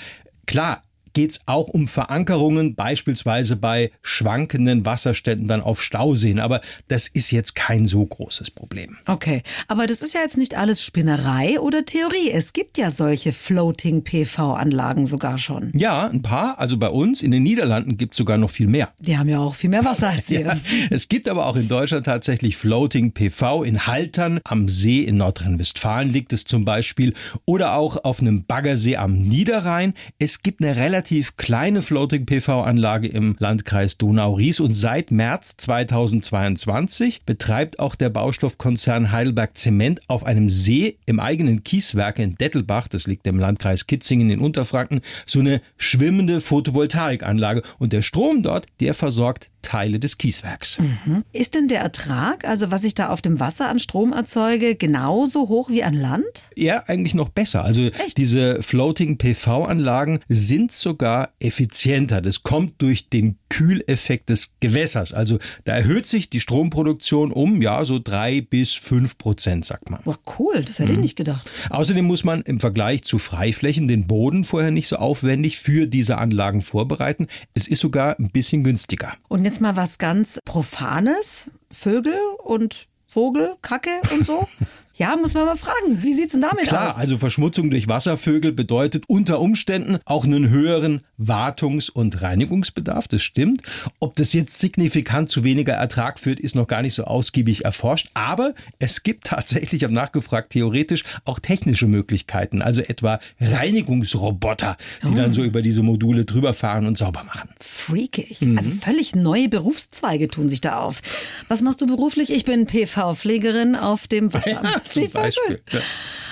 klar, 0.45 0.83
geht 1.13 1.31
es 1.31 1.41
auch 1.45 1.67
um 1.67 1.87
Verankerungen, 1.87 2.75
beispielsweise 2.75 3.55
bei 3.55 3.91
schwankenden 4.01 4.85
Wasserständen 4.85 5.47
dann 5.47 5.61
auf 5.61 5.81
Stauseen. 5.81 6.39
Aber 6.39 6.61
das 6.87 7.07
ist 7.07 7.31
jetzt 7.31 7.55
kein 7.55 7.85
so 7.85 8.05
großes 8.05 8.51
Problem. 8.51 8.97
Okay, 9.05 9.43
aber 9.67 9.87
das 9.87 10.01
ist 10.01 10.13
ja 10.13 10.21
jetzt 10.21 10.37
nicht 10.37 10.55
alles 10.55 10.83
Spinnerei 10.83 11.59
oder 11.59 11.85
Theorie. 11.85 12.31
Es 12.31 12.53
gibt 12.53 12.77
ja 12.77 12.89
solche 12.89 13.31
Floating-PV-Anlagen 13.31 15.05
sogar 15.05 15.37
schon. 15.37 15.71
Ja, 15.75 16.07
ein 16.07 16.21
paar. 16.21 16.59
Also 16.59 16.77
bei 16.77 16.89
uns 16.89 17.21
in 17.21 17.31
den 17.31 17.43
Niederlanden 17.43 17.97
gibt 17.97 18.13
es 18.13 18.17
sogar 18.17 18.37
noch 18.37 18.49
viel 18.49 18.67
mehr. 18.67 18.89
Die 18.99 19.17
haben 19.17 19.29
ja 19.29 19.39
auch 19.39 19.55
viel 19.55 19.69
mehr 19.69 19.85
Wasser 19.85 20.09
als 20.09 20.29
wir. 20.29 20.41
ja, 20.41 20.57
es 20.89 21.07
gibt 21.07 21.27
aber 21.27 21.45
auch 21.45 21.55
in 21.55 21.67
Deutschland 21.67 22.05
tatsächlich 22.05 22.57
Floating-PV 22.57 23.63
in 23.63 23.87
Haltern. 23.87 24.39
Am 24.43 24.69
See 24.69 25.01
in 25.01 25.17
Nordrhein-Westfalen 25.17 26.11
liegt 26.11 26.33
es 26.33 26.45
zum 26.45 26.65
Beispiel. 26.65 27.13
Oder 27.45 27.75
auch 27.75 28.03
auf 28.03 28.21
einem 28.21 28.45
Baggersee 28.45 28.97
am 28.97 29.21
Niederrhein. 29.21 29.93
Es 30.19 30.41
gibt 30.43 30.63
eine 30.63 30.75
relativ 30.75 31.00
relativ 31.01 31.35
kleine 31.35 31.81
Floating-PV-Anlage 31.81 33.07
im 33.07 33.35
Landkreis 33.39 33.97
Donau-Ries 33.97 34.59
und 34.59 34.75
seit 34.75 35.09
März 35.09 35.57
2022 35.57 37.23
betreibt 37.25 37.79
auch 37.79 37.95
der 37.95 38.11
Baustoffkonzern 38.11 39.11
Heidelberg 39.11 39.57
Zement 39.57 40.01
auf 40.07 40.23
einem 40.23 40.47
See 40.47 40.99
im 41.07 41.19
eigenen 41.19 41.63
Kieswerk 41.63 42.19
in 42.19 42.35
Dettelbach, 42.35 42.87
das 42.87 43.07
liegt 43.07 43.25
im 43.25 43.39
Landkreis 43.39 43.87
Kitzingen 43.87 44.29
in 44.29 44.41
Unterfranken, 44.41 45.01
so 45.25 45.39
eine 45.39 45.61
schwimmende 45.75 46.39
Photovoltaikanlage. 46.39 47.63
Und 47.79 47.93
der 47.93 48.03
Strom 48.03 48.43
dort, 48.43 48.67
der 48.79 48.93
versorgt 48.93 49.49
Teile 49.61 49.99
des 49.99 50.17
Kieswerks. 50.17 50.79
Mhm. 50.79 51.23
Ist 51.31 51.55
denn 51.55 51.67
der 51.67 51.79
Ertrag, 51.79 52.45
also 52.45 52.71
was 52.71 52.83
ich 52.83 52.95
da 52.95 53.09
auf 53.09 53.21
dem 53.21 53.39
Wasser 53.39 53.69
an 53.69 53.79
Strom 53.79 54.13
erzeuge, 54.13 54.75
genauso 54.75 55.49
hoch 55.49 55.69
wie 55.69 55.83
an 55.83 55.93
Land? 55.93 56.43
Ja, 56.55 56.83
eigentlich 56.87 57.13
noch 57.13 57.29
besser. 57.29 57.63
Also 57.63 57.81
Echt? 57.81 58.17
diese 58.17 58.61
Floating 58.61 59.17
PV-Anlagen 59.17 60.19
sind 60.29 60.71
sogar 60.71 61.29
effizienter. 61.39 62.21
Das 62.21 62.43
kommt 62.43 62.81
durch 62.81 63.09
den 63.09 63.37
Kühleffekt 63.51 64.29
des 64.29 64.53
Gewässers. 64.61 65.11
Also 65.11 65.37
da 65.65 65.73
erhöht 65.73 66.05
sich 66.05 66.29
die 66.29 66.39
Stromproduktion 66.39 67.33
um 67.33 67.61
ja 67.61 67.83
so 67.83 67.99
drei 67.99 68.39
bis 68.39 68.73
fünf 68.73 69.17
Prozent, 69.17 69.65
sagt 69.65 69.91
man. 69.91 70.01
Boah, 70.03 70.17
cool, 70.39 70.63
das 70.63 70.79
hätte 70.79 70.93
mhm. 70.93 70.99
ich 70.99 71.01
nicht 71.01 71.15
gedacht. 71.17 71.51
Außerdem 71.69 72.05
muss 72.05 72.23
man 72.23 72.41
im 72.41 72.61
Vergleich 72.61 73.03
zu 73.03 73.17
Freiflächen 73.17 73.89
den 73.89 74.07
Boden 74.07 74.45
vorher 74.45 74.71
nicht 74.71 74.87
so 74.87 74.95
aufwendig 74.95 75.59
für 75.59 75.85
diese 75.85 76.17
Anlagen 76.17 76.61
vorbereiten. 76.61 77.27
Es 77.53 77.67
ist 77.67 77.81
sogar 77.81 78.17
ein 78.19 78.29
bisschen 78.29 78.63
günstiger. 78.63 79.13
Und 79.27 79.43
jetzt 79.43 79.59
mal 79.59 79.75
was 79.75 79.97
ganz 79.97 80.39
Profanes. 80.45 81.51
Vögel 81.69 82.19
und 82.43 82.87
Vogel, 83.07 83.55
Kacke 83.61 84.01
und 84.13 84.25
so. 84.25 84.47
Ja, 84.95 85.15
muss 85.15 85.33
man 85.33 85.45
mal 85.45 85.55
fragen, 85.55 86.01
wie 86.01 86.13
sieht's 86.13 86.33
denn 86.33 86.41
damit 86.41 86.65
Klar, 86.65 86.87
aus? 86.87 86.93
Klar, 86.93 87.01
also 87.01 87.17
Verschmutzung 87.17 87.69
durch 87.69 87.87
Wasservögel 87.87 88.51
bedeutet 88.51 89.05
unter 89.07 89.39
Umständen 89.39 89.99
auch 90.05 90.25
einen 90.25 90.49
höheren 90.49 91.01
Wartungs- 91.17 91.89
und 91.89 92.21
Reinigungsbedarf, 92.21 93.07
das 93.07 93.21
stimmt. 93.21 93.61
Ob 93.99 94.15
das 94.15 94.33
jetzt 94.33 94.59
signifikant 94.59 95.29
zu 95.29 95.43
weniger 95.43 95.73
Ertrag 95.73 96.19
führt, 96.19 96.39
ist 96.39 96.55
noch 96.55 96.67
gar 96.67 96.81
nicht 96.81 96.93
so 96.93 97.05
ausgiebig 97.05 97.63
erforscht, 97.63 98.09
aber 98.13 98.53
es 98.79 99.03
gibt 99.03 99.27
tatsächlich, 99.27 99.73
ich 99.73 99.83
habe 99.83 99.93
nachgefragt, 99.93 100.51
theoretisch 100.51 101.03
auch 101.23 101.39
technische 101.39 101.87
Möglichkeiten, 101.87 102.61
also 102.61 102.81
etwa 102.81 103.19
Reinigungsroboter, 103.39 104.77
die 105.03 105.07
oh. 105.07 105.15
dann 105.15 105.31
so 105.31 105.43
über 105.43 105.61
diese 105.61 105.83
Module 105.83 106.25
drüber 106.25 106.53
fahren 106.53 106.85
und 106.85 106.97
sauber 106.97 107.23
machen. 107.23 107.49
Freakig. 107.59 108.41
Mhm. 108.41 108.57
Also 108.57 108.71
völlig 108.71 109.15
neue 109.15 109.47
Berufszweige 109.47 110.27
tun 110.27 110.49
sich 110.49 110.61
da 110.61 110.79
auf. 110.79 111.01
Was 111.47 111.61
machst 111.61 111.81
du 111.81 111.85
beruflich? 111.85 112.31
Ich 112.31 112.45
bin 112.45 112.65
PV-Pflegerin 112.65 113.75
auf 113.75 114.07
dem 114.07 114.33
Wasser. 114.33 114.61
zum 114.85 115.09
Beispiel. 115.09 115.61
Ja. 115.71 115.79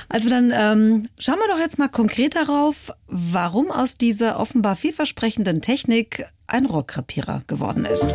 Also 0.10 0.28
dann 0.30 0.52
ähm, 0.52 1.08
schauen 1.20 1.38
wir 1.38 1.48
doch 1.54 1.60
jetzt 1.60 1.78
mal 1.78 1.88
konkret 1.88 2.36
darauf, 2.36 2.92
warum 3.08 3.70
aus 3.70 3.94
dieser 3.96 4.40
offenbar 4.40 4.76
vielversprechenden 4.76 5.62
Technik 5.62 6.26
ein 6.48 6.66
Rohrkrepierer 6.66 7.44
geworden 7.46 7.86
ist. 7.86 8.08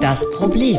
Das 0.00 0.24
Problem. 0.36 0.78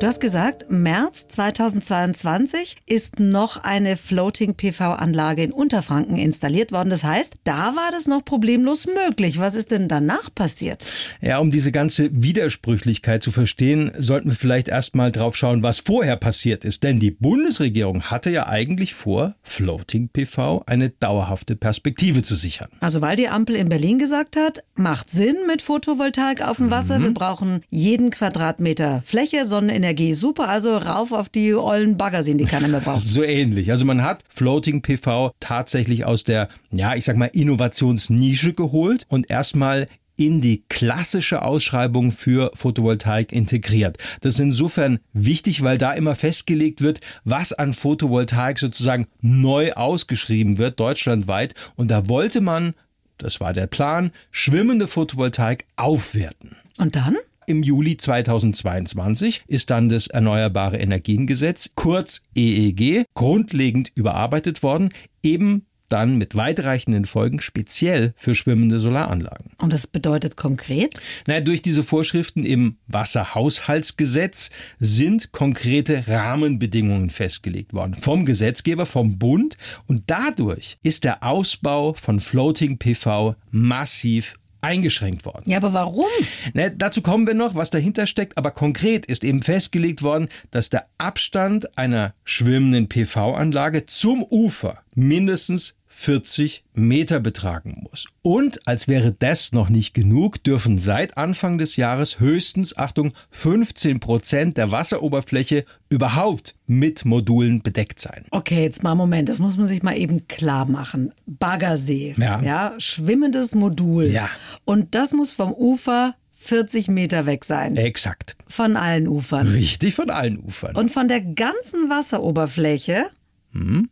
Du 0.00 0.06
hast 0.06 0.20
gesagt, 0.20 0.64
März 0.70 1.28
2022 1.28 2.78
ist 2.86 3.20
noch 3.20 3.62
eine 3.62 3.98
Floating 3.98 4.54
PV-Anlage 4.54 5.42
in 5.42 5.52
Unterfranken 5.52 6.16
installiert 6.16 6.72
worden. 6.72 6.88
Das 6.88 7.04
heißt, 7.04 7.34
da 7.44 7.76
war 7.76 7.90
das 7.92 8.06
noch 8.06 8.24
problemlos 8.24 8.86
möglich. 8.86 9.40
Was 9.40 9.56
ist 9.56 9.70
denn 9.70 9.88
danach 9.88 10.34
passiert? 10.34 10.86
Ja, 11.20 11.36
um 11.36 11.50
diese 11.50 11.70
ganze 11.70 12.08
Widersprüchlichkeit 12.14 13.22
zu 13.22 13.30
verstehen, 13.30 13.92
sollten 13.94 14.30
wir 14.30 14.36
vielleicht 14.36 14.68
erstmal 14.68 15.12
drauf 15.12 15.36
schauen, 15.36 15.62
was 15.62 15.80
vorher 15.80 16.16
passiert 16.16 16.64
ist. 16.64 16.82
Denn 16.82 16.98
die 16.98 17.10
Bundesregierung 17.10 18.04
hatte 18.04 18.30
ja 18.30 18.46
eigentlich 18.46 18.94
vor, 18.94 19.34
Floating 19.42 20.08
PV 20.08 20.62
eine 20.64 20.88
dauerhafte 20.88 21.56
Perspektive 21.56 22.22
zu 22.22 22.36
sichern. 22.36 22.70
Also 22.80 23.02
weil 23.02 23.16
die 23.16 23.28
Ampel 23.28 23.54
in 23.54 23.68
Berlin 23.68 23.98
gesagt 23.98 24.36
hat, 24.36 24.64
macht 24.76 25.10
Sinn 25.10 25.36
mit 25.46 25.60
Photovoltaik 25.60 26.40
auf 26.40 26.56
dem 26.56 26.70
Wasser. 26.70 26.98
Mhm. 26.98 27.02
Wir 27.02 27.12
brauchen 27.12 27.60
jeden 27.68 28.08
Quadratmeter 28.08 29.02
Fläche, 29.04 29.44
Sonnenenergie 29.44 29.89
Energie. 29.90 30.14
Super, 30.14 30.48
also 30.48 30.76
rauf 30.76 31.10
auf 31.12 31.28
die 31.28 31.52
ollen 31.54 31.96
Baggerseen, 31.96 32.38
die 32.38 32.44
keiner 32.44 32.68
mehr 32.68 32.80
braucht. 32.80 33.00
So 33.10 33.24
ähnlich. 33.24 33.72
Also 33.72 33.84
man 33.84 34.04
hat 34.04 34.22
Floating 34.28 34.82
PV 34.82 35.32
tatsächlich 35.40 36.04
aus 36.04 36.22
der, 36.22 36.48
ja, 36.70 36.94
ich 36.94 37.04
sag 37.04 37.16
mal, 37.16 37.26
Innovationsnische 37.26 38.52
geholt 38.52 39.04
und 39.08 39.28
erstmal 39.30 39.88
in 40.16 40.40
die 40.40 40.64
klassische 40.68 41.42
Ausschreibung 41.42 42.12
für 42.12 42.52
Photovoltaik 42.54 43.32
integriert. 43.32 43.98
Das 44.20 44.34
ist 44.34 44.40
insofern 44.40 45.00
wichtig, 45.12 45.62
weil 45.62 45.78
da 45.78 45.92
immer 45.92 46.14
festgelegt 46.14 46.82
wird, 46.82 47.00
was 47.24 47.52
an 47.52 47.72
Photovoltaik 47.72 48.58
sozusagen 48.58 49.06
neu 49.20 49.72
ausgeschrieben 49.72 50.58
wird, 50.58 50.78
deutschlandweit. 50.78 51.54
Und 51.74 51.90
da 51.90 52.08
wollte 52.08 52.40
man, 52.40 52.74
das 53.18 53.40
war 53.40 53.52
der 53.52 53.66
Plan, 53.66 54.12
schwimmende 54.30 54.86
Photovoltaik 54.86 55.66
aufwerten. 55.76 56.56
Und 56.78 56.96
dann? 56.96 57.16
Im 57.50 57.64
Juli 57.64 57.96
2022 57.96 59.42
ist 59.48 59.70
dann 59.70 59.88
das 59.88 60.06
Erneuerbare 60.06 60.76
Energiengesetz, 60.76 61.72
kurz 61.74 62.22
EEG, 62.36 63.06
grundlegend 63.14 63.90
überarbeitet 63.96 64.62
worden, 64.62 64.90
eben 65.24 65.66
dann 65.88 66.16
mit 66.16 66.36
weitreichenden 66.36 67.06
Folgen 67.06 67.40
speziell 67.40 68.14
für 68.16 68.36
schwimmende 68.36 68.78
Solaranlagen. 68.78 69.50
Und 69.58 69.72
das 69.72 69.88
bedeutet 69.88 70.36
konkret? 70.36 71.00
Naja, 71.26 71.40
durch 71.40 71.60
diese 71.60 71.82
Vorschriften 71.82 72.44
im 72.44 72.76
Wasserhaushaltsgesetz 72.86 74.50
sind 74.78 75.32
konkrete 75.32 76.04
Rahmenbedingungen 76.06 77.10
festgelegt 77.10 77.74
worden. 77.74 77.94
Vom 77.94 78.24
Gesetzgeber, 78.24 78.86
vom 78.86 79.18
Bund. 79.18 79.56
Und 79.88 80.04
dadurch 80.06 80.78
ist 80.84 81.02
der 81.02 81.24
Ausbau 81.24 81.94
von 81.94 82.20
Floating 82.20 82.78
PV 82.78 83.34
massiv 83.50 84.36
eingeschränkt 84.62 85.24
worden. 85.24 85.44
Ja, 85.46 85.56
aber 85.58 85.72
warum? 85.72 86.06
Na, 86.52 86.68
dazu 86.68 87.02
kommen 87.02 87.26
wir 87.26 87.34
noch, 87.34 87.54
was 87.54 87.70
dahinter 87.70 88.06
steckt. 88.06 88.36
Aber 88.38 88.50
konkret 88.50 89.06
ist 89.06 89.24
eben 89.24 89.42
festgelegt 89.42 90.02
worden, 90.02 90.28
dass 90.50 90.70
der 90.70 90.86
Abstand 90.98 91.76
einer 91.78 92.14
schwimmenden 92.24 92.88
PV-Anlage 92.88 93.86
zum 93.86 94.22
Ufer 94.22 94.82
mindestens 94.94 95.76
40 96.00 96.64
Meter 96.72 97.20
betragen 97.20 97.86
muss. 97.90 98.06
Und 98.22 98.66
als 98.66 98.88
wäre 98.88 99.14
das 99.18 99.52
noch 99.52 99.68
nicht 99.68 99.92
genug, 99.92 100.42
dürfen 100.42 100.78
seit 100.78 101.18
Anfang 101.18 101.58
des 101.58 101.76
Jahres 101.76 102.20
höchstens, 102.20 102.74
Achtung, 102.74 103.12
15 103.32 104.00
Prozent 104.00 104.56
der 104.56 104.70
Wasseroberfläche 104.70 105.66
überhaupt 105.90 106.56
mit 106.66 107.04
Modulen 107.04 107.60
bedeckt 107.60 108.00
sein. 108.00 108.24
Okay, 108.30 108.62
jetzt 108.62 108.82
mal 108.82 108.94
Moment, 108.94 109.28
das 109.28 109.40
muss 109.40 109.58
man 109.58 109.66
sich 109.66 109.82
mal 109.82 109.94
eben 109.94 110.26
klar 110.26 110.64
machen. 110.64 111.12
Baggersee, 111.26 112.14
ja, 112.16 112.40
ja 112.40 112.74
schwimmendes 112.78 113.54
Modul. 113.54 114.06
Ja. 114.06 114.30
Und 114.64 114.94
das 114.94 115.12
muss 115.12 115.32
vom 115.32 115.52
Ufer 115.52 116.14
40 116.32 116.88
Meter 116.88 117.26
weg 117.26 117.44
sein. 117.44 117.76
Exakt. 117.76 118.38
Von 118.46 118.78
allen 118.78 119.06
Ufern. 119.06 119.48
Richtig, 119.48 119.94
von 119.94 120.08
allen 120.08 120.38
Ufern. 120.38 120.76
Und 120.76 120.90
von 120.90 121.08
der 121.08 121.20
ganzen 121.20 121.90
Wasseroberfläche 121.90 123.10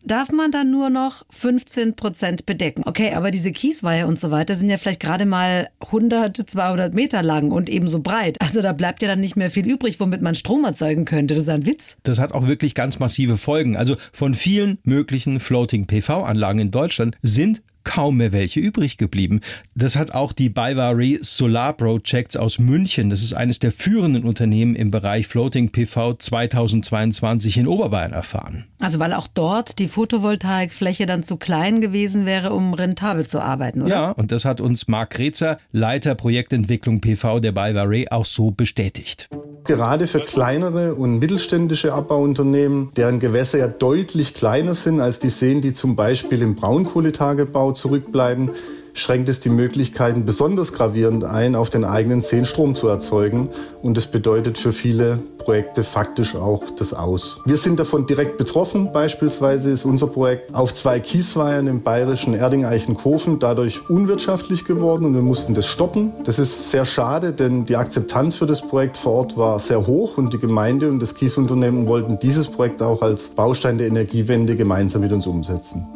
darf 0.04 0.30
man 0.30 0.50
dann 0.50 0.70
nur 0.70 0.90
noch 0.90 1.24
15 1.30 1.96
Prozent 1.96 2.46
bedecken. 2.46 2.82
Okay, 2.86 3.14
aber 3.14 3.30
diese 3.30 3.52
Kiesweihe 3.52 4.06
und 4.06 4.18
so 4.18 4.30
weiter 4.30 4.54
sind 4.54 4.68
ja 4.68 4.76
vielleicht 4.76 5.00
gerade 5.00 5.26
mal 5.26 5.68
100, 5.80 6.36
200 6.36 6.94
Meter 6.94 7.22
lang 7.22 7.50
und 7.50 7.68
ebenso 7.68 8.00
breit. 8.00 8.36
Also 8.40 8.62
da 8.62 8.72
bleibt 8.72 9.02
ja 9.02 9.08
dann 9.08 9.20
nicht 9.20 9.36
mehr 9.36 9.50
viel 9.50 9.68
übrig, 9.68 10.00
womit 10.00 10.22
man 10.22 10.34
Strom 10.34 10.64
erzeugen 10.64 11.04
könnte. 11.04 11.34
Das 11.34 11.44
ist 11.44 11.48
ein 11.48 11.66
Witz. 11.66 11.96
Das 12.04 12.18
hat 12.18 12.32
auch 12.32 12.46
wirklich 12.46 12.74
ganz 12.74 12.98
massive 12.98 13.36
Folgen. 13.36 13.76
Also 13.76 13.96
von 14.12 14.34
vielen 14.34 14.78
möglichen 14.84 15.40
Floating 15.40 15.86
PV-Anlagen 15.86 16.60
in 16.60 16.70
Deutschland 16.70 17.16
sind 17.22 17.62
kaum 17.84 18.18
mehr 18.18 18.32
welche 18.32 18.60
übrig 18.60 18.98
geblieben. 18.98 19.40
Das 19.74 19.96
hat 19.96 20.12
auch 20.12 20.32
die 20.32 20.48
Bivary 20.48 21.18
Solar 21.22 21.72
Projects 21.72 22.36
aus 22.36 22.58
München, 22.58 23.10
das 23.10 23.22
ist 23.22 23.34
eines 23.34 23.58
der 23.58 23.72
führenden 23.72 24.24
Unternehmen 24.24 24.74
im 24.74 24.90
Bereich 24.90 25.26
Floating 25.26 25.70
PV 25.70 26.14
2022 26.14 27.56
in 27.58 27.66
Oberbayern 27.66 28.12
erfahren. 28.12 28.64
Also 28.80 28.98
weil 28.98 29.12
auch 29.12 29.26
dort 29.26 29.78
die 29.78 29.88
Photovoltaikfläche 29.88 31.06
dann 31.06 31.22
zu 31.22 31.36
klein 31.36 31.80
gewesen 31.80 32.26
wäre, 32.26 32.52
um 32.52 32.74
rentabel 32.74 33.26
zu 33.26 33.40
arbeiten, 33.40 33.82
oder? 33.82 33.90
Ja, 33.90 34.10
und 34.12 34.32
das 34.32 34.44
hat 34.44 34.60
uns 34.60 34.88
Marc 34.88 35.10
Kretzer, 35.10 35.58
Leiter 35.72 36.14
Projektentwicklung 36.14 37.00
PV 37.00 37.40
der 37.40 37.52
Bivary, 37.52 38.08
auch 38.10 38.24
so 38.24 38.50
bestätigt. 38.50 39.28
Gerade 39.64 40.06
für 40.06 40.20
kleinere 40.20 40.94
und 40.94 41.18
mittelständische 41.18 41.92
Abbauunternehmen, 41.92 42.90
deren 42.96 43.18
Gewässer 43.18 43.58
ja 43.58 43.68
deutlich 43.68 44.32
kleiner 44.32 44.74
sind 44.74 45.00
als 45.00 45.18
die 45.18 45.30
Seen, 45.30 45.60
die 45.60 45.72
zum 45.72 45.96
Beispiel 45.96 46.40
im 46.40 46.54
Braunkohletagebau 46.54 47.67
zurückbleiben, 47.74 48.50
schränkt 48.98 49.28
es 49.28 49.40
die 49.40 49.48
Möglichkeiten 49.48 50.24
besonders 50.24 50.72
gravierend 50.72 51.24
ein, 51.24 51.54
auf 51.54 51.70
den 51.70 51.84
eigenen 51.84 52.20
Seen 52.20 52.44
Strom 52.44 52.74
zu 52.74 52.88
erzeugen. 52.88 53.48
Und 53.82 53.96
es 53.96 54.06
bedeutet 54.08 54.58
für 54.58 54.72
viele 54.72 55.20
Projekte 55.38 55.84
faktisch 55.84 56.34
auch 56.34 56.64
das 56.78 56.92
Aus. 56.92 57.40
Wir 57.46 57.56
sind 57.56 57.78
davon 57.78 58.06
direkt 58.06 58.38
betroffen. 58.38 58.92
Beispielsweise 58.92 59.70
ist 59.70 59.84
unser 59.84 60.08
Projekt 60.08 60.54
auf 60.54 60.74
zwei 60.74 61.00
Kiesweihern 61.00 61.68
im 61.68 61.82
bayerischen 61.82 62.34
Erding-Eichenkofen 62.34 63.38
dadurch 63.38 63.88
unwirtschaftlich 63.88 64.64
geworden 64.64 65.04
und 65.04 65.14
wir 65.14 65.22
mussten 65.22 65.54
das 65.54 65.66
stoppen. 65.66 66.12
Das 66.24 66.38
ist 66.38 66.70
sehr 66.70 66.84
schade, 66.84 67.32
denn 67.32 67.64
die 67.64 67.76
Akzeptanz 67.76 68.34
für 68.34 68.46
das 68.46 68.62
Projekt 68.62 68.96
vor 68.96 69.12
Ort 69.12 69.36
war 69.36 69.60
sehr 69.60 69.86
hoch 69.86 70.18
und 70.18 70.32
die 70.32 70.38
Gemeinde 70.38 70.90
und 70.90 71.00
das 71.00 71.14
Kiesunternehmen 71.14 71.86
wollten 71.86 72.18
dieses 72.18 72.48
Projekt 72.48 72.82
auch 72.82 73.00
als 73.00 73.28
Baustein 73.28 73.78
der 73.78 73.86
Energiewende 73.86 74.56
gemeinsam 74.56 75.02
mit 75.02 75.12
uns 75.12 75.26
umsetzen. 75.26 75.86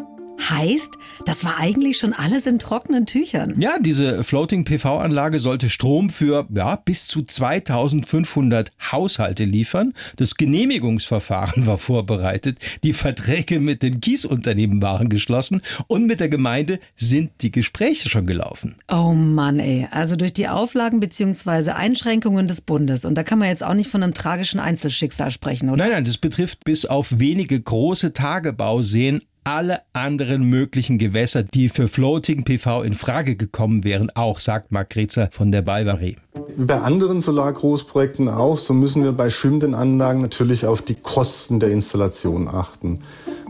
Heißt, 0.50 0.98
das 1.24 1.44
war 1.44 1.58
eigentlich 1.58 1.98
schon 1.98 2.12
alles 2.12 2.46
in 2.46 2.58
trockenen 2.58 3.06
Tüchern. 3.06 3.54
Ja, 3.58 3.76
diese 3.80 4.24
Floating 4.24 4.64
PV-Anlage 4.64 5.38
sollte 5.38 5.70
Strom 5.70 6.10
für 6.10 6.46
ja, 6.54 6.76
bis 6.76 7.06
zu 7.06 7.22
2500 7.22 8.70
Haushalte 8.90 9.44
liefern. 9.44 9.92
Das 10.16 10.36
Genehmigungsverfahren 10.36 11.66
war 11.66 11.78
vorbereitet. 11.78 12.58
Die 12.82 12.92
Verträge 12.92 13.60
mit 13.60 13.82
den 13.82 14.00
Kiesunternehmen 14.00 14.82
waren 14.82 15.08
geschlossen 15.08 15.62
und 15.86 16.06
mit 16.06 16.20
der 16.20 16.28
Gemeinde 16.28 16.80
sind 16.96 17.30
die 17.40 17.50
Gespräche 17.50 18.08
schon 18.08 18.26
gelaufen. 18.26 18.76
Oh 18.90 19.12
Mann, 19.12 19.58
ey. 19.58 19.86
Also 19.90 20.16
durch 20.16 20.32
die 20.32 20.48
Auflagen 20.48 21.00
bzw. 21.00 21.70
Einschränkungen 21.70 22.48
des 22.48 22.60
Bundes. 22.60 23.04
Und 23.04 23.14
da 23.16 23.22
kann 23.22 23.38
man 23.38 23.48
jetzt 23.48 23.64
auch 23.64 23.74
nicht 23.74 23.90
von 23.90 24.02
einem 24.02 24.14
tragischen 24.14 24.60
Einzelschicksal 24.60 25.30
sprechen, 25.30 25.70
oder? 25.70 25.84
Nein, 25.84 25.92
nein, 25.92 26.04
das 26.04 26.18
betrifft 26.18 26.64
bis 26.64 26.84
auf 26.86 27.18
wenige 27.18 27.60
große 27.60 28.12
Tagebauseen 28.12 29.22
alle 29.44 29.80
anderen 29.92 30.44
möglichen 30.44 30.98
Gewässer, 30.98 31.42
die 31.42 31.68
für 31.68 31.88
Floating 31.88 32.44
PV 32.44 32.82
in 32.82 32.94
Frage 32.94 33.36
gekommen 33.36 33.84
wären, 33.84 34.10
auch, 34.14 34.40
sagt 34.40 34.72
Marc 34.72 34.90
Kretzer 34.90 35.28
von 35.32 35.52
der 35.52 35.62
Balvarie. 35.62 36.16
Wie 36.56 36.64
bei 36.64 36.78
anderen 36.78 37.20
Solargroßprojekten 37.20 38.28
auch, 38.28 38.58
so 38.58 38.74
müssen 38.74 39.02
wir 39.04 39.12
bei 39.12 39.30
schwimmenden 39.30 39.74
Anlagen 39.74 40.20
natürlich 40.20 40.66
auf 40.66 40.82
die 40.82 40.94
Kosten 40.94 41.60
der 41.60 41.70
Installation 41.70 42.48
achten. 42.48 43.00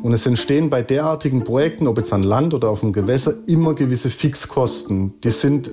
Und 0.03 0.13
es 0.13 0.27
entstehen 0.27 0.69
bei 0.69 0.83
derartigen 0.83 1.45
Projekten, 1.45 1.87
ob 1.87 1.99
jetzt 1.99 2.13
an 2.13 2.25
Land 2.25 2.55
oder 2.55 2.71
auf 2.71 2.81
dem 2.81 2.93
Gewässer, 2.93 3.35
immer 3.47 3.75
gewisse 3.75 4.11
Fixkosten. 4.11 5.15
Die 5.23 5.31
sind 5.31 5.71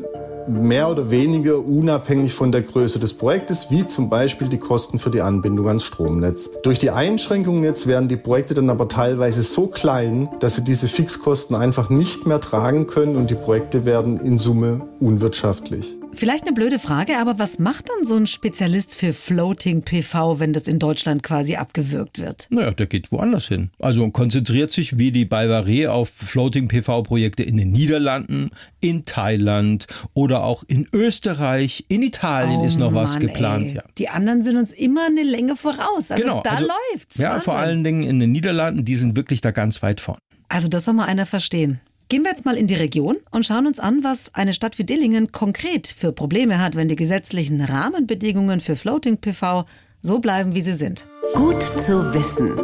mehr 0.49 0.89
oder 0.89 1.11
weniger 1.11 1.59
unabhängig 1.59 2.33
von 2.33 2.51
der 2.51 2.61
Größe 2.61 2.99
des 2.99 3.13
Projektes, 3.13 3.67
wie 3.69 3.85
zum 3.85 4.09
Beispiel 4.09 4.47
die 4.47 4.57
Kosten 4.57 4.99
für 4.99 5.11
die 5.11 5.21
Anbindung 5.21 5.67
ans 5.67 5.83
Stromnetz. 5.83 6.49
Durch 6.63 6.79
die 6.79 6.91
Einschränkungen 6.91 7.63
jetzt 7.63 7.87
werden 7.87 8.09
die 8.09 8.17
Projekte 8.17 8.53
dann 8.53 8.69
aber 8.69 8.87
teilweise 8.87 9.43
so 9.43 9.67
klein, 9.67 10.29
dass 10.39 10.55
sie 10.55 10.63
diese 10.63 10.87
Fixkosten 10.87 11.55
einfach 11.55 11.89
nicht 11.89 12.25
mehr 12.25 12.39
tragen 12.39 12.87
können 12.87 13.15
und 13.15 13.29
die 13.29 13.35
Projekte 13.35 13.85
werden 13.85 14.19
in 14.19 14.37
Summe 14.37 14.81
unwirtschaftlich. 14.99 15.98
Vielleicht 16.13 16.43
eine 16.43 16.53
blöde 16.53 16.79
Frage, 16.79 17.17
aber 17.17 17.39
was 17.39 17.59
macht 17.59 17.87
dann 17.89 18.05
so 18.05 18.15
ein 18.15 18.27
Spezialist 18.27 18.95
für 18.95 19.13
Floating 19.13 19.83
PV, 19.83 20.39
wenn 20.39 20.53
das 20.53 20.67
in 20.67 20.79
Deutschland 20.79 21.23
quasi 21.23 21.55
abgewürgt 21.55 22.19
wird? 22.19 22.47
Naja, 22.49 22.71
der 22.71 22.87
geht 22.87 23.11
woanders 23.11 23.47
hin. 23.47 23.69
Also 23.79 24.09
konzentriert 24.09 24.71
sich 24.71 24.97
wie 24.97 25.11
die 25.11 25.25
Balvaré 25.25 25.87
auf 25.87 26.09
Floating 26.09 26.67
PV-Projekte 26.67 27.43
in 27.43 27.57
den 27.57 27.71
Niederlanden, 27.71 28.49
in 28.81 29.05
Thailand 29.05 29.87
oder 30.13 30.43
auch 30.43 30.63
in 30.67 30.87
Österreich. 30.93 31.85
In 31.87 32.03
Italien 32.03 32.61
oh 32.61 32.65
ist 32.65 32.77
noch 32.77 32.93
was 32.93 33.13
Mann, 33.13 33.27
geplant. 33.27 33.67
Ey. 33.67 33.75
Ja. 33.75 33.83
Die 33.97 34.09
anderen 34.09 34.43
sind 34.43 34.57
uns 34.57 34.73
immer 34.73 35.05
eine 35.05 35.23
Länge 35.23 35.55
voraus. 35.55 36.11
Also 36.11 36.23
genau, 36.23 36.41
da 36.43 36.51
also, 36.51 36.67
läuft's. 36.67 37.17
Ja, 37.17 37.29
Wahnsinn. 37.29 37.43
vor 37.43 37.57
allen 37.57 37.83
Dingen 37.83 38.03
in 38.03 38.19
den 38.19 38.31
Niederlanden, 38.31 38.83
die 38.83 38.95
sind 38.95 39.15
wirklich 39.15 39.41
da 39.41 39.51
ganz 39.51 39.81
weit 39.83 40.01
vorn. 40.01 40.19
Also 40.49 40.67
das 40.67 40.85
soll 40.85 40.95
mal 40.95 41.05
einer 41.05 41.27
verstehen. 41.27 41.79
Gehen 42.11 42.23
wir 42.23 42.31
jetzt 42.31 42.43
mal 42.43 42.57
in 42.57 42.65
die 42.65 42.73
Region 42.73 43.17
und 43.29 43.45
schauen 43.45 43.67
uns 43.67 43.79
an, 43.79 44.03
was 44.03 44.33
eine 44.33 44.53
Stadt 44.53 44.79
wie 44.79 44.83
Dillingen 44.83 45.31
konkret 45.31 45.85
für 45.85 46.11
Probleme 46.11 46.57
hat, 46.57 46.75
wenn 46.75 46.87
die 46.87 46.95
gesetzlichen 46.95 47.61
Rahmenbedingungen 47.61 48.61
für 48.61 48.75
Floating 48.75 49.17
PV 49.17 49.65
so 50.01 50.17
bleiben, 50.17 50.55
wie 50.55 50.61
sie 50.61 50.73
sind. 50.73 51.05
Gut 51.35 51.61
zu 51.61 52.11
wissen. 52.11 52.57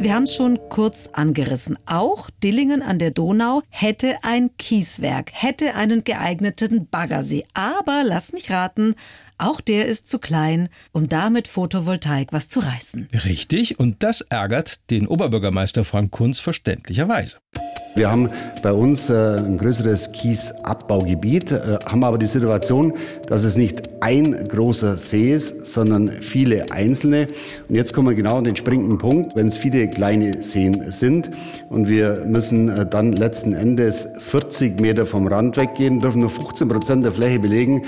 Wir 0.00 0.14
haben 0.14 0.24
es 0.24 0.34
schon 0.34 0.58
kurz 0.68 1.10
angerissen. 1.12 1.78
Auch 1.86 2.28
Dillingen 2.42 2.82
an 2.82 2.98
der 2.98 3.12
Donau 3.12 3.62
hätte 3.70 4.16
ein 4.22 4.50
Kieswerk, 4.58 5.30
hätte 5.32 5.76
einen 5.76 6.02
geeigneten 6.02 6.88
Baggersee. 6.88 7.44
Aber 7.54 8.02
lass 8.04 8.32
mich 8.32 8.50
raten, 8.50 8.96
auch 9.38 9.60
der 9.60 9.86
ist 9.86 10.08
zu 10.08 10.18
klein, 10.18 10.70
um 10.90 11.08
damit 11.08 11.46
Photovoltaik 11.46 12.32
was 12.32 12.48
zu 12.48 12.58
reißen. 12.58 13.06
Richtig, 13.24 13.78
und 13.78 14.02
das 14.02 14.22
ärgert 14.22 14.90
den 14.90 15.06
Oberbürgermeister 15.06 15.84
Frank 15.84 16.10
Kunz 16.10 16.40
verständlicherweise. 16.40 17.38
Wir 17.96 18.10
haben 18.10 18.30
bei 18.60 18.72
uns 18.72 19.08
äh, 19.08 19.14
ein 19.14 19.56
größeres 19.56 20.10
Kiesabbaugebiet, 20.10 21.52
äh, 21.52 21.78
haben 21.86 22.02
aber 22.02 22.18
die 22.18 22.26
Situation, 22.26 22.94
dass 23.28 23.44
es 23.44 23.56
nicht 23.56 23.88
ein 24.00 24.48
großer 24.48 24.98
See 24.98 25.32
ist, 25.32 25.72
sondern 25.72 26.10
viele 26.20 26.72
einzelne. 26.72 27.28
Und 27.68 27.76
jetzt 27.76 27.92
kommen 27.92 28.08
wir 28.08 28.16
genau 28.16 28.38
an 28.38 28.44
den 28.44 28.56
springenden 28.56 28.98
Punkt, 28.98 29.36
wenn 29.36 29.46
es 29.46 29.58
viele 29.58 29.88
kleine 29.88 30.42
Seen 30.42 30.90
sind 30.90 31.30
und 31.70 31.88
wir 31.88 32.24
müssen 32.26 32.68
äh, 32.68 32.84
dann 32.84 33.12
letzten 33.12 33.52
Endes 33.52 34.08
40 34.18 34.80
Meter 34.80 35.06
vom 35.06 35.28
Rand 35.28 35.56
weggehen, 35.56 36.00
dürfen 36.00 36.20
nur 36.20 36.30
15 36.30 36.68
Prozent 36.68 37.04
der 37.04 37.12
Fläche 37.12 37.38
belegen. 37.38 37.82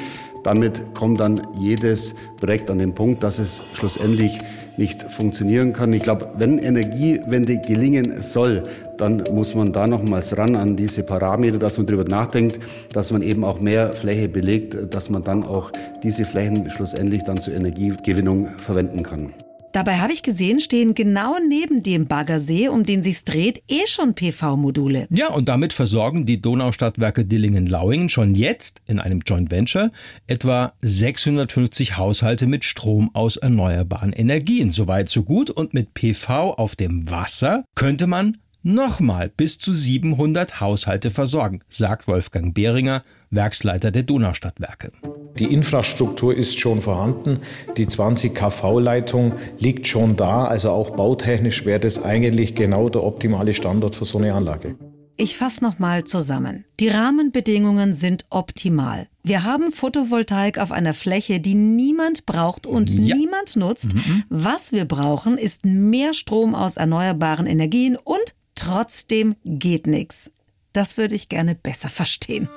Damit 0.46 0.94
kommt 0.94 1.18
dann 1.18 1.42
jedes 1.58 2.14
Projekt 2.36 2.70
an 2.70 2.78
den 2.78 2.94
Punkt, 2.94 3.24
dass 3.24 3.40
es 3.40 3.64
schlussendlich 3.72 4.38
nicht 4.76 5.02
funktionieren 5.10 5.72
kann. 5.72 5.92
Ich 5.92 6.04
glaube, 6.04 6.28
wenn 6.38 6.58
Energiewende 6.58 7.58
gelingen 7.58 8.22
soll, 8.22 8.62
dann 8.96 9.24
muss 9.32 9.56
man 9.56 9.72
da 9.72 9.88
nochmals 9.88 10.38
ran 10.38 10.54
an 10.54 10.76
diese 10.76 11.02
Parameter, 11.02 11.58
dass 11.58 11.78
man 11.78 11.88
darüber 11.88 12.04
nachdenkt, 12.04 12.60
dass 12.92 13.10
man 13.10 13.22
eben 13.22 13.42
auch 13.42 13.58
mehr 13.58 13.94
Fläche 13.94 14.28
belegt, 14.28 14.76
dass 14.94 15.10
man 15.10 15.22
dann 15.22 15.42
auch 15.42 15.72
diese 16.04 16.24
Flächen 16.24 16.70
schlussendlich 16.70 17.24
dann 17.24 17.40
zur 17.40 17.54
Energiegewinnung 17.54 18.50
verwenden 18.56 19.02
kann. 19.02 19.34
Dabei 19.76 19.98
habe 19.98 20.14
ich 20.14 20.22
gesehen, 20.22 20.58
stehen 20.58 20.94
genau 20.94 21.36
neben 21.50 21.82
dem 21.82 22.06
Baggersee, 22.06 22.68
um 22.68 22.84
den 22.84 23.02
sich's 23.02 23.24
dreht, 23.24 23.62
eh 23.68 23.86
schon 23.86 24.14
PV-Module. 24.14 25.06
Ja, 25.10 25.28
und 25.28 25.50
damit 25.50 25.74
versorgen 25.74 26.24
die 26.24 26.40
Donaustadtwerke 26.40 27.26
Dillingen-Lauingen 27.26 28.08
schon 28.08 28.34
jetzt 28.34 28.80
in 28.88 28.98
einem 28.98 29.20
Joint 29.20 29.50
Venture 29.50 29.92
etwa 30.26 30.72
650 30.80 31.98
Haushalte 31.98 32.46
mit 32.46 32.64
Strom 32.64 33.10
aus 33.12 33.36
erneuerbaren 33.36 34.14
Energien. 34.14 34.70
Soweit 34.70 35.10
so 35.10 35.24
gut. 35.24 35.50
Und 35.50 35.74
mit 35.74 35.92
PV 35.92 36.54
auf 36.54 36.74
dem 36.74 37.10
Wasser 37.10 37.62
könnte 37.74 38.06
man 38.06 38.38
nochmal 38.62 39.30
bis 39.36 39.58
zu 39.58 39.74
700 39.74 40.58
Haushalte 40.58 41.10
versorgen, 41.10 41.60
sagt 41.68 42.08
Wolfgang 42.08 42.54
Behringer, 42.54 43.02
Werksleiter 43.28 43.90
der 43.90 44.04
Donaustadtwerke. 44.04 44.92
Die 45.38 45.52
Infrastruktur 45.52 46.34
ist 46.34 46.58
schon 46.58 46.80
vorhanden, 46.80 47.40
die 47.76 47.86
20 47.86 48.34
kV-Leitung 48.34 49.34
liegt 49.58 49.86
schon 49.86 50.16
da, 50.16 50.44
also 50.46 50.70
auch 50.70 50.90
bautechnisch 50.90 51.64
wäre 51.66 51.80
das 51.80 52.02
eigentlich 52.02 52.54
genau 52.54 52.88
der 52.88 53.02
optimale 53.04 53.52
Standort 53.52 53.94
für 53.94 54.04
so 54.04 54.18
eine 54.18 54.32
Anlage. 54.34 54.76
Ich 55.18 55.38
fasse 55.38 55.64
nochmal 55.64 56.04
zusammen. 56.04 56.66
Die 56.78 56.88
Rahmenbedingungen 56.88 57.94
sind 57.94 58.26
optimal. 58.28 59.06
Wir 59.22 59.44
haben 59.44 59.70
Photovoltaik 59.70 60.58
auf 60.58 60.72
einer 60.72 60.92
Fläche, 60.92 61.40
die 61.40 61.54
niemand 61.54 62.26
braucht 62.26 62.66
und 62.66 62.90
Ja. 62.94 63.16
niemand 63.16 63.56
nutzt. 63.56 63.92
Was 64.28 64.72
wir 64.72 64.84
brauchen, 64.84 65.38
ist 65.38 65.64
mehr 65.64 66.12
Strom 66.12 66.54
aus 66.54 66.76
erneuerbaren 66.76 67.46
Energien 67.46 67.96
und 67.96 68.34
trotzdem 68.54 69.36
geht 69.44 69.86
nichts. 69.86 70.32
Das 70.76 70.98
würde 70.98 71.14
ich 71.14 71.30
gerne 71.30 71.54
besser 71.54 71.88
verstehen. 71.88 72.50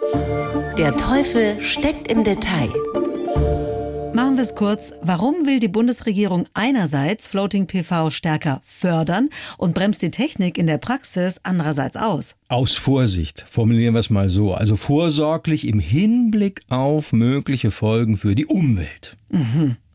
Der 0.78 0.94
Teufel 0.98 1.62
steckt 1.62 2.12
im 2.12 2.26
Detail. 2.26 2.68
Machen 4.14 4.36
wir 4.36 4.42
es 4.42 4.56
kurz. 4.56 4.92
Warum 5.02 5.46
will 5.46 5.62
die 5.62 5.70
Bundesregierung 5.70 6.46
einerseits 6.54 7.30
Floating 7.30 7.68
PV 7.68 8.10
stärker 8.10 8.60
fördern 8.62 9.30
und 9.58 9.74
bremst 9.74 10.02
die 10.02 10.12
Technik 10.12 10.58
in 10.58 10.68
der 10.68 10.80
Praxis 10.80 11.40
andererseits 11.44 11.96
aus? 11.96 12.36
Aus 12.50 12.76
Vorsicht, 12.76 13.46
formulieren 13.50 13.94
wir 13.94 14.02
es 14.02 14.10
mal 14.10 14.28
so, 14.28 14.54
also 14.54 14.76
vorsorglich 14.76 15.66
im 15.66 15.80
Hinblick 15.80 16.60
auf 16.70 17.14
mögliche 17.14 17.72
Folgen 17.72 18.18
für 18.18 18.36
die 18.36 18.48
Umwelt. 18.48 19.16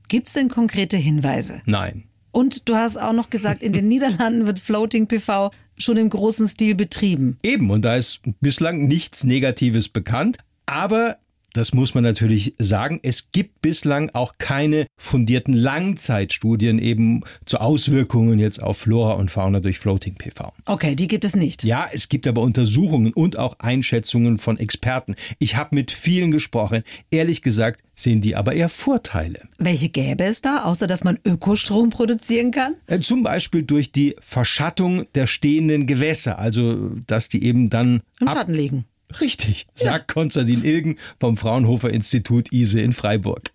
Gibt's 0.08 0.32
denn 0.32 0.48
konkrete 0.48 0.96
Hinweise? 0.96 1.60
Nein. 1.66 2.04
Und 2.34 2.68
du 2.68 2.74
hast 2.74 2.96
auch 2.96 3.12
noch 3.12 3.30
gesagt, 3.30 3.62
in 3.62 3.72
den 3.72 3.86
Niederlanden 3.86 4.46
wird 4.46 4.58
Floating 4.58 5.06
PV 5.06 5.52
schon 5.76 5.96
im 5.96 6.10
großen 6.10 6.48
Stil 6.48 6.74
betrieben. 6.74 7.38
Eben, 7.44 7.70
und 7.70 7.82
da 7.82 7.94
ist 7.94 8.22
bislang 8.40 8.88
nichts 8.88 9.22
Negatives 9.22 9.88
bekannt, 9.88 10.38
aber 10.66 11.18
das 11.54 11.72
muss 11.72 11.94
man 11.94 12.04
natürlich 12.04 12.54
sagen, 12.58 13.00
es 13.02 13.30
gibt 13.32 13.62
bislang 13.62 14.10
auch 14.12 14.34
keine 14.38 14.86
fundierten 14.96 15.54
Langzeitstudien 15.54 16.78
eben 16.78 17.22
zu 17.46 17.58
Auswirkungen 17.58 18.38
jetzt 18.38 18.62
auf 18.62 18.78
Flora 18.78 19.12
und 19.14 19.30
Fauna 19.30 19.60
durch 19.60 19.78
Floating 19.78 20.16
PV. 20.16 20.52
Okay, 20.66 20.94
die 20.96 21.08
gibt 21.08 21.24
es 21.24 21.36
nicht. 21.36 21.64
Ja, 21.64 21.86
es 21.90 22.08
gibt 22.08 22.26
aber 22.26 22.42
Untersuchungen 22.42 23.12
und 23.12 23.38
auch 23.38 23.58
Einschätzungen 23.60 24.38
von 24.38 24.58
Experten. 24.58 25.14
Ich 25.38 25.56
habe 25.56 25.74
mit 25.76 25.92
vielen 25.92 26.32
gesprochen. 26.32 26.82
Ehrlich 27.10 27.40
gesagt 27.40 27.82
sehen 27.94 28.20
die 28.20 28.34
aber 28.34 28.54
eher 28.54 28.68
Vorteile. 28.68 29.40
Welche 29.58 29.88
gäbe 29.88 30.24
es 30.24 30.42
da, 30.42 30.64
außer 30.64 30.88
dass 30.88 31.04
man 31.04 31.18
Ökostrom 31.24 31.90
produzieren 31.90 32.50
kann? 32.50 32.74
Äh, 32.86 32.98
Zum 32.98 33.22
Beispiel 33.22 33.62
durch 33.62 33.92
die 33.92 34.16
Verschattung 34.18 35.06
der 35.14 35.28
stehenden 35.28 35.86
Gewässer, 35.86 36.38
also 36.38 36.90
dass 37.06 37.28
die 37.28 37.44
eben 37.44 37.70
dann 37.70 38.02
Im 38.20 38.28
Schatten 38.28 38.54
liegen. 38.54 38.84
Richtig, 39.20 39.66
sagt 39.74 40.08
Konstantin 40.12 40.64
Ilgen 40.64 40.96
vom 41.18 41.36
Fraunhofer 41.36 41.90
Institut 41.90 42.52
ISE 42.52 42.80
in 42.80 42.92
Freiburg. 42.92 43.50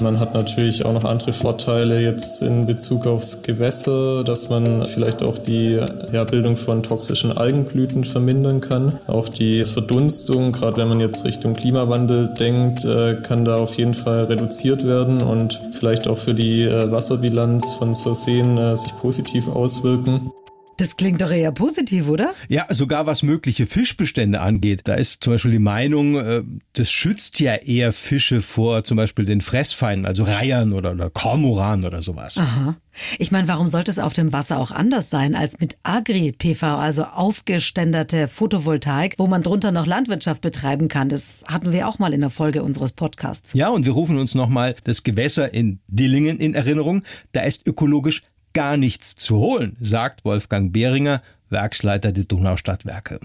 Man 0.00 0.20
hat 0.20 0.32
natürlich 0.32 0.84
auch 0.84 0.92
noch 0.92 1.04
andere 1.04 1.32
Vorteile 1.32 2.00
jetzt 2.00 2.42
in 2.42 2.66
Bezug 2.66 3.06
aufs 3.06 3.42
Gewässer, 3.42 4.22
dass 4.22 4.48
man 4.48 4.86
vielleicht 4.86 5.24
auch 5.24 5.38
die 5.38 5.80
Herbildung 6.12 6.56
von 6.56 6.84
toxischen 6.84 7.36
Algenblüten 7.36 8.04
vermindern 8.04 8.60
kann. 8.60 9.00
Auch 9.08 9.28
die 9.28 9.64
Verdunstung, 9.64 10.52
gerade 10.52 10.76
wenn 10.76 10.88
man 10.88 11.00
jetzt 11.00 11.24
Richtung 11.24 11.54
Klimawandel 11.54 12.32
denkt, 12.34 12.84
äh, 12.84 13.16
kann 13.22 13.44
da 13.44 13.56
auf 13.56 13.74
jeden 13.74 13.94
Fall 13.94 14.24
reduziert 14.24 14.86
werden 14.86 15.20
und 15.20 15.60
vielleicht 15.72 16.06
auch 16.06 16.18
für 16.18 16.34
die 16.34 16.62
äh, 16.62 16.90
Wasserbilanz 16.92 17.72
von 17.74 17.94
so 17.94 18.14
Seen 18.14 18.56
äh, 18.56 18.76
sich 18.76 18.92
positiv 19.00 19.48
auswirken. 19.48 20.30
Das 20.78 20.96
klingt 20.96 21.20
doch 21.20 21.30
eher 21.30 21.50
positiv, 21.50 22.08
oder? 22.08 22.34
Ja, 22.48 22.66
sogar 22.70 23.04
was 23.04 23.24
mögliche 23.24 23.66
Fischbestände 23.66 24.40
angeht. 24.40 24.82
Da 24.84 24.94
ist 24.94 25.24
zum 25.24 25.32
Beispiel 25.32 25.50
die 25.50 25.58
Meinung, 25.58 26.16
äh, 26.16 26.44
das 26.74 26.88
schützt 26.88 27.40
ja 27.40 27.56
eher 27.56 27.92
Fische 27.92 28.42
vor 28.42 28.84
zum 28.84 28.96
Beispiel 28.96 29.24
den 29.24 29.40
Fressfeinden, 29.40 30.06
also 30.06 30.22
Reihern 30.22 30.72
oder, 30.72 30.92
oder 30.92 31.10
Kormoran 31.10 31.84
oder 31.84 32.00
sowas. 32.00 32.38
Aha. 32.38 32.76
Ich 33.18 33.32
meine, 33.32 33.48
warum 33.48 33.68
sollte 33.68 33.90
es 33.90 33.98
auf 33.98 34.12
dem 34.12 34.32
Wasser 34.32 34.58
auch 34.60 34.70
anders 34.70 35.10
sein 35.10 35.34
als 35.34 35.58
mit 35.58 35.78
Agri-PV, 35.82 36.62
also 36.62 37.04
aufgeständerte 37.04 38.28
Photovoltaik, 38.28 39.14
wo 39.18 39.26
man 39.26 39.42
drunter 39.42 39.72
noch 39.72 39.86
Landwirtschaft 39.86 40.42
betreiben 40.42 40.86
kann? 40.86 41.08
Das 41.08 41.42
hatten 41.48 41.72
wir 41.72 41.88
auch 41.88 41.98
mal 41.98 42.12
in 42.12 42.20
der 42.20 42.30
Folge 42.30 42.62
unseres 42.62 42.92
Podcasts. 42.92 43.52
Ja, 43.52 43.68
und 43.68 43.84
wir 43.84 43.92
rufen 43.92 44.16
uns 44.16 44.36
nochmal 44.36 44.76
das 44.84 45.02
Gewässer 45.02 45.52
in 45.52 45.80
Dillingen 45.88 46.38
in 46.38 46.54
Erinnerung. 46.54 47.02
Da 47.32 47.40
ist 47.42 47.66
ökologisch 47.66 48.22
gar 48.52 48.76
nichts 48.76 49.16
zu 49.16 49.38
holen, 49.38 49.76
sagt 49.80 50.24
Wolfgang 50.24 50.72
Behringer, 50.72 51.22
Werksleiter 51.50 52.12
der 52.12 52.24
Donaustadtwerke. 52.24 53.20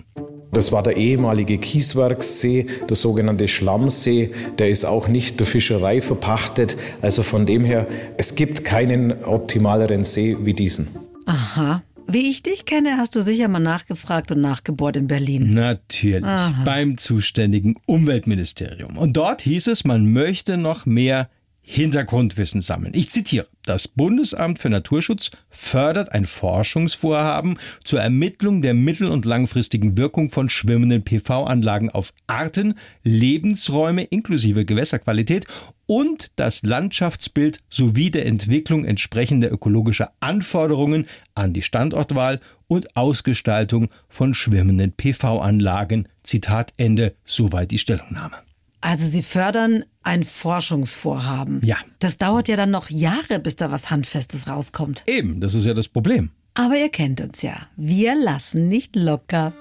Das 0.51 0.71
war 0.71 0.83
der 0.83 0.97
ehemalige 0.97 1.57
Kieswerkssee, 1.57 2.67
der 2.87 2.95
sogenannte 2.95 3.47
Schlammsee. 3.47 4.31
Der 4.59 4.69
ist 4.69 4.85
auch 4.85 5.07
nicht 5.07 5.39
der 5.39 5.47
Fischerei 5.47 5.99
verpachtet. 5.99 6.77
Also 7.01 7.23
von 7.23 7.45
dem 7.45 7.65
her, 7.65 7.87
es 8.17 8.35
gibt 8.35 8.63
keinen 8.63 9.23
optimaleren 9.23 10.03
See 10.03 10.37
wie 10.41 10.53
diesen. 10.53 10.89
Aha. 11.25 11.81
Wie 12.07 12.29
ich 12.29 12.43
dich 12.43 12.65
kenne, 12.65 12.97
hast 12.97 13.15
du 13.15 13.21
sicher 13.21 13.47
mal 13.47 13.59
nachgefragt 13.59 14.31
und 14.31 14.41
nachgebohrt 14.41 14.97
in 14.97 15.07
Berlin. 15.07 15.53
Natürlich, 15.53 16.23
Aha. 16.23 16.63
beim 16.63 16.97
zuständigen 16.97 17.75
Umweltministerium. 17.85 18.97
Und 18.97 19.17
dort 19.17 19.41
hieß 19.41 19.67
es, 19.67 19.85
man 19.85 20.11
möchte 20.11 20.57
noch 20.57 20.85
mehr 20.85 21.29
Hintergrundwissen 21.65 22.59
sammeln. 22.61 22.93
Ich 22.93 23.09
zitiere. 23.09 23.47
Das 23.65 23.87
Bundesamt 23.87 24.59
für 24.59 24.69
Naturschutz 24.69 25.31
fördert 25.49 26.11
ein 26.11 26.25
Forschungsvorhaben 26.25 27.57
zur 27.85 28.01
Ermittlung 28.01 28.61
der 28.61 28.73
mittel- 28.73 29.09
und 29.09 29.23
langfristigen 29.23 29.95
Wirkung 29.95 30.29
von 30.29 30.49
schwimmenden 30.49 31.03
PV-Anlagen 31.03 31.89
auf 31.89 32.13
Arten, 32.27 32.75
Lebensräume 33.03 34.03
inklusive 34.03 34.65
Gewässerqualität 34.65 35.47
und 35.85 36.33
das 36.35 36.63
Landschaftsbild 36.63 37.61
sowie 37.69 38.11
der 38.11 38.25
Entwicklung 38.25 38.83
entsprechender 38.83 39.49
ökologischer 39.49 40.11
Anforderungen 40.19 41.05
an 41.33 41.53
die 41.53 41.61
Standortwahl 41.61 42.41
und 42.67 42.97
Ausgestaltung 42.97 43.89
von 44.09 44.33
schwimmenden 44.33 44.91
PV-Anlagen. 44.91 46.09
Zitat 46.23 46.73
Ende, 46.75 47.15
soweit 47.23 47.71
die 47.71 47.77
Stellungnahme. 47.77 48.35
Also 48.83 49.05
Sie 49.05 49.23
fördern 49.23 49.85
ein 50.03 50.23
Forschungsvorhaben. 50.23 51.61
Ja. 51.63 51.77
Das 51.99 52.17
dauert 52.17 52.49
ja 52.49 52.57
dann 52.57 52.69
noch 52.69 52.89
Jahre, 52.89 53.39
bis 53.39 53.55
da 53.55 53.71
was 53.71 53.89
Handfestes 53.89 54.49
rauskommt. 54.49 55.05
Eben, 55.07 55.39
das 55.39 55.53
ist 55.53 55.65
ja 55.65 55.73
das 55.73 55.87
Problem. 55.87 56.31
Aber 56.53 56.75
ihr 56.75 56.89
kennt 56.89 57.21
uns 57.21 57.41
ja. 57.41 57.55
Wir 57.77 58.13
lassen 58.13 58.67
nicht 58.67 58.97
locker. 58.97 59.53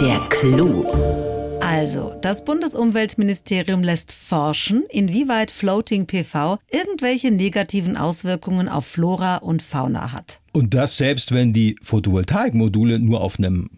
Der 0.00 0.20
Clou. 0.28 0.86
Also, 1.60 2.14
das 2.22 2.44
Bundesumweltministerium 2.44 3.82
lässt 3.82 4.12
forschen, 4.12 4.84
inwieweit 4.90 5.50
Floating 5.50 6.06
PV 6.06 6.58
irgendwelche 6.70 7.32
negativen 7.32 7.96
Auswirkungen 7.96 8.68
auf 8.68 8.86
Flora 8.86 9.38
und 9.38 9.60
Fauna 9.60 10.12
hat. 10.12 10.40
Und 10.52 10.74
das 10.74 10.96
selbst, 10.96 11.32
wenn 11.32 11.52
die 11.52 11.74
Photovoltaikmodule 11.82 13.00
nur 13.00 13.22
auf 13.22 13.40
einem 13.40 13.70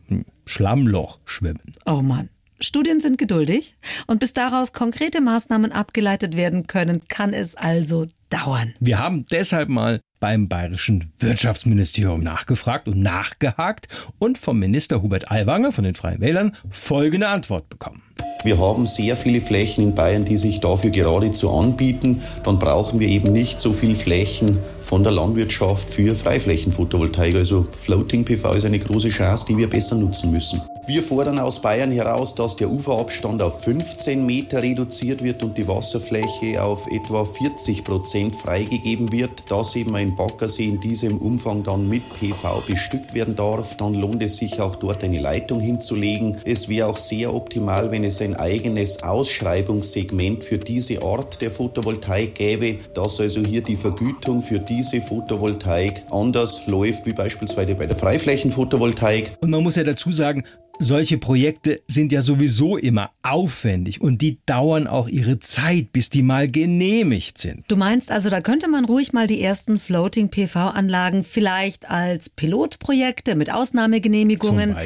Schlammloch 0.44 1.20
schwimmen. 1.24 1.74
Oh 1.86 2.02
Mann. 2.02 2.28
Studien 2.62 3.00
sind 3.00 3.18
geduldig 3.18 3.76
und 4.06 4.20
bis 4.20 4.34
daraus 4.34 4.72
konkrete 4.72 5.20
Maßnahmen 5.20 5.72
abgeleitet 5.72 6.36
werden 6.36 6.66
können, 6.66 7.02
kann 7.08 7.34
es 7.34 7.56
also 7.56 8.06
dauern. 8.30 8.74
Wir 8.80 8.98
haben 8.98 9.26
deshalb 9.30 9.68
mal 9.68 10.00
beim 10.20 10.48
bayerischen 10.48 11.12
Wirtschaftsministerium 11.18 12.22
nachgefragt 12.22 12.86
und 12.86 13.02
nachgehakt 13.02 13.88
und 14.20 14.38
vom 14.38 14.60
Minister 14.60 15.02
Hubert 15.02 15.32
Aiwanger 15.32 15.72
von 15.72 15.82
den 15.82 15.96
Freien 15.96 16.20
Wählern 16.20 16.56
folgende 16.70 17.28
Antwort 17.28 17.68
bekommen. 17.68 18.02
Wir 18.44 18.58
haben 18.58 18.86
sehr 18.86 19.16
viele 19.16 19.40
Flächen 19.40 19.82
in 19.82 19.94
Bayern, 19.94 20.24
die 20.24 20.36
sich 20.36 20.60
dafür 20.60 20.90
geradezu 20.90 21.50
anbieten. 21.50 22.22
Dann 22.44 22.58
brauchen 22.58 22.98
wir 23.00 23.08
eben 23.08 23.32
nicht 23.32 23.60
so 23.60 23.72
viel 23.72 23.94
Flächen 23.94 24.58
von 24.80 25.02
der 25.02 25.12
Landwirtschaft 25.12 25.90
für 25.90 26.14
Freiflächenphotovoltaik. 26.14 27.34
Also 27.36 27.66
Floating 27.78 28.24
PV 28.24 28.54
ist 28.54 28.64
eine 28.64 28.78
große 28.78 29.10
Chance, 29.10 29.46
die 29.48 29.56
wir 29.56 29.70
besser 29.70 29.96
nutzen 29.96 30.32
müssen. 30.32 30.60
Wir 30.84 31.04
fordern 31.04 31.38
aus 31.38 31.62
Bayern 31.62 31.92
heraus, 31.92 32.34
dass 32.34 32.56
der 32.56 32.68
Uferabstand 32.68 33.40
auf 33.40 33.62
15 33.62 34.26
Meter 34.26 34.64
reduziert 34.64 35.22
wird 35.22 35.44
und 35.44 35.56
die 35.56 35.68
Wasserfläche 35.68 36.60
auf 36.60 36.88
etwa 36.90 37.24
40 37.24 37.84
Prozent 37.84 38.34
freigegeben 38.34 39.12
wird. 39.12 39.48
Dass 39.48 39.76
eben 39.76 39.94
ein 39.94 40.16
Baggersee 40.16 40.66
in 40.66 40.80
diesem 40.80 41.18
Umfang 41.18 41.62
dann 41.62 41.88
mit 41.88 42.02
PV 42.14 42.64
bestückt 42.66 43.14
werden 43.14 43.36
darf, 43.36 43.76
dann 43.76 43.94
lohnt 43.94 44.24
es 44.24 44.38
sich 44.38 44.60
auch 44.60 44.74
dort 44.74 45.04
eine 45.04 45.20
Leitung 45.20 45.60
hinzulegen. 45.60 46.38
Es 46.44 46.68
wäre 46.68 46.88
auch 46.88 46.98
sehr 46.98 47.32
optimal, 47.32 47.92
wenn 47.92 48.02
es 48.02 48.20
ein 48.20 48.34
eigenes 48.34 49.04
Ausschreibungssegment 49.04 50.42
für 50.42 50.58
diese 50.58 51.00
Art 51.02 51.40
der 51.40 51.52
Photovoltaik 51.52 52.34
gäbe, 52.34 52.78
dass 52.92 53.20
also 53.20 53.40
hier 53.40 53.62
die 53.62 53.76
Vergütung 53.76 54.42
für 54.42 54.58
diese 54.58 55.00
Photovoltaik 55.00 56.02
anders 56.10 56.66
läuft, 56.66 57.06
wie 57.06 57.12
beispielsweise 57.12 57.76
bei 57.76 57.86
der 57.86 57.96
Freiflächenphotovoltaik. 57.96 59.36
Und 59.40 59.50
man 59.50 59.62
muss 59.62 59.76
ja 59.76 59.84
dazu 59.84 60.10
sagen, 60.10 60.42
solche 60.78 61.18
Projekte 61.18 61.80
sind 61.86 62.12
ja 62.12 62.22
sowieso 62.22 62.76
immer 62.76 63.10
aufwendig 63.22 64.00
und 64.00 64.20
die 64.20 64.38
dauern 64.46 64.86
auch 64.86 65.08
ihre 65.08 65.38
Zeit, 65.38 65.92
bis 65.92 66.10
die 66.10 66.22
mal 66.22 66.50
genehmigt 66.50 67.38
sind. 67.38 67.64
Du 67.68 67.76
meinst 67.76 68.10
also, 68.10 68.30
da 68.30 68.40
könnte 68.40 68.68
man 68.68 68.84
ruhig 68.84 69.12
mal 69.12 69.26
die 69.26 69.40
ersten 69.40 69.78
Floating 69.78 70.30
PV-Anlagen 70.30 71.24
vielleicht 71.24 71.88
als 71.90 72.28
Pilotprojekte 72.28 73.34
mit 73.34 73.52
Ausnahmegenehmigungen 73.52 74.76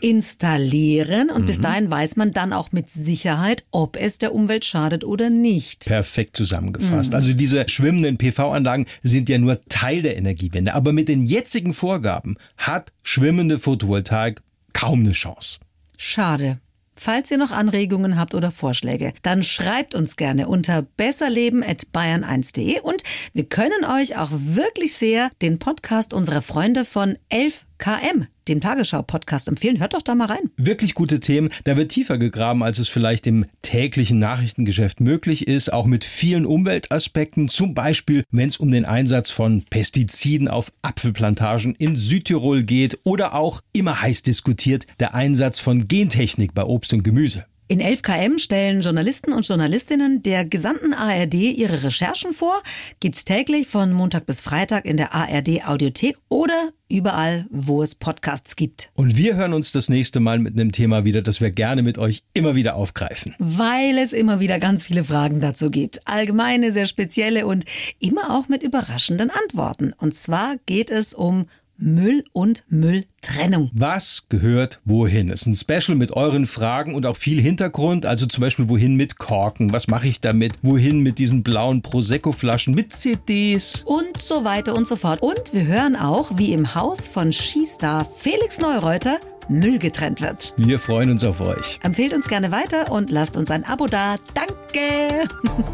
installieren 0.00 1.30
und 1.30 1.42
mhm. 1.42 1.46
bis 1.46 1.60
dahin 1.60 1.90
weiß 1.90 2.16
man 2.16 2.32
dann 2.32 2.52
auch 2.52 2.72
mit 2.72 2.90
Sicherheit, 2.90 3.64
ob 3.70 3.96
es 3.96 4.18
der 4.18 4.34
Umwelt 4.34 4.64
schadet 4.64 5.04
oder 5.04 5.30
nicht. 5.30 5.86
Perfekt 5.86 6.36
zusammengefasst. 6.36 7.10
Mhm. 7.10 7.16
Also 7.16 7.32
diese 7.32 7.68
schwimmenden 7.68 8.18
PV-Anlagen 8.18 8.86
sind 9.02 9.28
ja 9.28 9.38
nur 9.38 9.60
Teil 9.68 10.02
der 10.02 10.16
Energiewende, 10.16 10.74
aber 10.74 10.92
mit 10.92 11.08
den 11.08 11.24
jetzigen 11.24 11.74
Vorgaben 11.74 12.36
hat 12.56 12.92
schwimmende 13.02 13.58
Photovoltaik 13.58 14.42
kaum 14.74 15.00
eine 15.00 15.12
Chance. 15.12 15.58
Schade. 15.96 16.60
Falls 16.96 17.30
ihr 17.30 17.38
noch 17.38 17.50
Anregungen 17.50 18.18
habt 18.18 18.34
oder 18.34 18.50
Vorschläge, 18.50 19.14
dann 19.22 19.42
schreibt 19.42 19.94
uns 19.94 20.16
gerne 20.16 20.46
unter 20.46 20.82
besserleben.bayern1.de 20.82 22.80
und 22.80 23.02
wir 23.32 23.48
können 23.48 23.84
euch 23.84 24.16
auch 24.16 24.30
wirklich 24.32 24.94
sehr 24.94 25.30
den 25.42 25.58
Podcast 25.58 26.12
unserer 26.12 26.42
Freunde 26.42 26.84
von 26.84 27.18
11KM 27.32 28.26
dem 28.48 28.60
Tagesschau-Podcast 28.60 29.48
empfehlen. 29.48 29.80
Hört 29.80 29.94
doch 29.94 30.02
da 30.02 30.14
mal 30.14 30.26
rein. 30.26 30.50
Wirklich 30.56 30.94
gute 30.94 31.20
Themen. 31.20 31.50
Da 31.64 31.76
wird 31.76 31.92
tiefer 31.92 32.18
gegraben, 32.18 32.62
als 32.62 32.78
es 32.78 32.88
vielleicht 32.88 33.26
im 33.26 33.46
täglichen 33.62 34.18
Nachrichtengeschäft 34.18 35.00
möglich 35.00 35.46
ist. 35.48 35.72
Auch 35.72 35.86
mit 35.86 36.04
vielen 36.04 36.46
Umweltaspekten. 36.46 37.48
Zum 37.48 37.74
Beispiel, 37.74 38.24
wenn 38.30 38.48
es 38.48 38.58
um 38.58 38.70
den 38.70 38.84
Einsatz 38.84 39.30
von 39.30 39.64
Pestiziden 39.70 40.48
auf 40.48 40.72
Apfelplantagen 40.82 41.74
in 41.74 41.96
Südtirol 41.96 42.62
geht. 42.62 42.98
Oder 43.04 43.34
auch 43.34 43.60
immer 43.72 44.00
heiß 44.00 44.22
diskutiert 44.22 44.86
der 45.00 45.14
Einsatz 45.14 45.58
von 45.58 45.88
Gentechnik 45.88 46.54
bei 46.54 46.64
Obst 46.64 46.92
und 46.92 47.02
Gemüse. 47.02 47.46
In 47.66 47.80
11KM 47.80 48.38
stellen 48.38 48.82
Journalisten 48.82 49.32
und 49.32 49.48
Journalistinnen 49.48 50.22
der 50.22 50.44
gesamten 50.44 50.92
ARD 50.92 51.32
ihre 51.32 51.82
Recherchen 51.82 52.34
vor. 52.34 52.62
Gibt's 53.00 53.24
täglich 53.24 53.68
von 53.68 53.90
Montag 53.90 54.26
bis 54.26 54.42
Freitag 54.42 54.84
in 54.84 54.98
der 54.98 55.14
ARD 55.14 55.66
Audiothek 55.66 56.18
oder 56.28 56.72
überall, 56.90 57.46
wo 57.48 57.82
es 57.82 57.94
Podcasts 57.94 58.56
gibt. 58.56 58.90
Und 58.96 59.16
wir 59.16 59.36
hören 59.36 59.54
uns 59.54 59.72
das 59.72 59.88
nächste 59.88 60.20
Mal 60.20 60.40
mit 60.40 60.52
einem 60.52 60.72
Thema 60.72 61.06
wieder, 61.06 61.22
das 61.22 61.40
wir 61.40 61.50
gerne 61.50 61.82
mit 61.82 61.96
euch 61.96 62.22
immer 62.34 62.54
wieder 62.54 62.74
aufgreifen. 62.74 63.34
Weil 63.38 63.96
es 63.96 64.12
immer 64.12 64.40
wieder 64.40 64.58
ganz 64.58 64.82
viele 64.82 65.02
Fragen 65.02 65.40
dazu 65.40 65.70
gibt. 65.70 66.06
Allgemeine, 66.06 66.70
sehr 66.70 66.84
spezielle 66.84 67.46
und 67.46 67.64
immer 67.98 68.36
auch 68.36 68.46
mit 68.48 68.62
überraschenden 68.62 69.30
Antworten. 69.30 69.94
Und 69.96 70.14
zwar 70.14 70.56
geht 70.66 70.90
es 70.90 71.14
um 71.14 71.46
Müll 71.76 72.24
und 72.32 72.64
Mülltrennung. 72.68 73.70
Was 73.74 74.26
gehört 74.28 74.80
wohin? 74.84 75.28
Das 75.28 75.42
ist 75.42 75.46
ein 75.46 75.54
Special 75.54 75.96
mit 75.96 76.12
euren 76.12 76.46
Fragen 76.46 76.94
und 76.94 77.06
auch 77.06 77.16
viel 77.16 77.40
Hintergrund. 77.40 78.06
Also 78.06 78.26
zum 78.26 78.42
Beispiel, 78.42 78.68
wohin 78.68 78.94
mit 78.96 79.18
Korken? 79.18 79.72
Was 79.72 79.88
mache 79.88 80.08
ich 80.08 80.20
damit? 80.20 80.52
Wohin 80.62 81.00
mit 81.00 81.18
diesen 81.18 81.42
blauen 81.42 81.82
Prosecco-Flaschen? 81.82 82.74
Mit 82.74 82.92
CDs? 82.92 83.82
Und 83.84 84.20
so 84.20 84.44
weiter 84.44 84.74
und 84.74 84.86
so 84.86 84.96
fort. 84.96 85.22
Und 85.22 85.52
wir 85.52 85.66
hören 85.66 85.96
auch, 85.96 86.38
wie 86.38 86.52
im 86.52 86.74
Haus 86.74 87.08
von 87.08 87.32
Skistar 87.32 88.04
Felix 88.04 88.60
Neureuter 88.60 89.18
Müll 89.48 89.78
getrennt 89.78 90.22
wird. 90.22 90.54
Wir 90.56 90.78
freuen 90.78 91.10
uns 91.10 91.24
auf 91.24 91.40
euch. 91.40 91.78
Empfehlt 91.82 92.14
uns 92.14 92.28
gerne 92.28 92.50
weiter 92.50 92.90
und 92.90 93.10
lasst 93.10 93.36
uns 93.36 93.50
ein 93.50 93.64
Abo 93.64 93.86
da. 93.86 94.16
Danke! 94.32 95.28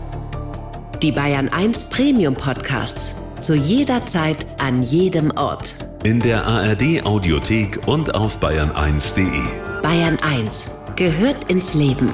Die 1.02 1.12
Bayern 1.12 1.48
1 1.48 1.88
Premium 1.88 2.34
Podcasts. 2.34 3.14
Zu 3.40 3.55
jeder 3.55 4.05
Zeit, 4.05 4.44
an 4.59 4.83
jedem 4.83 5.31
Ort. 5.31 5.74
In 6.05 6.20
der 6.20 6.46
ARD 6.46 7.05
Audiothek 7.05 7.81
und 7.87 8.14
auf 8.14 8.38
bayern1.de. 8.38 9.81
Bayern 9.83 10.18
1 10.20 10.70
gehört 10.94 11.50
ins 11.50 11.72
Leben. 11.72 12.12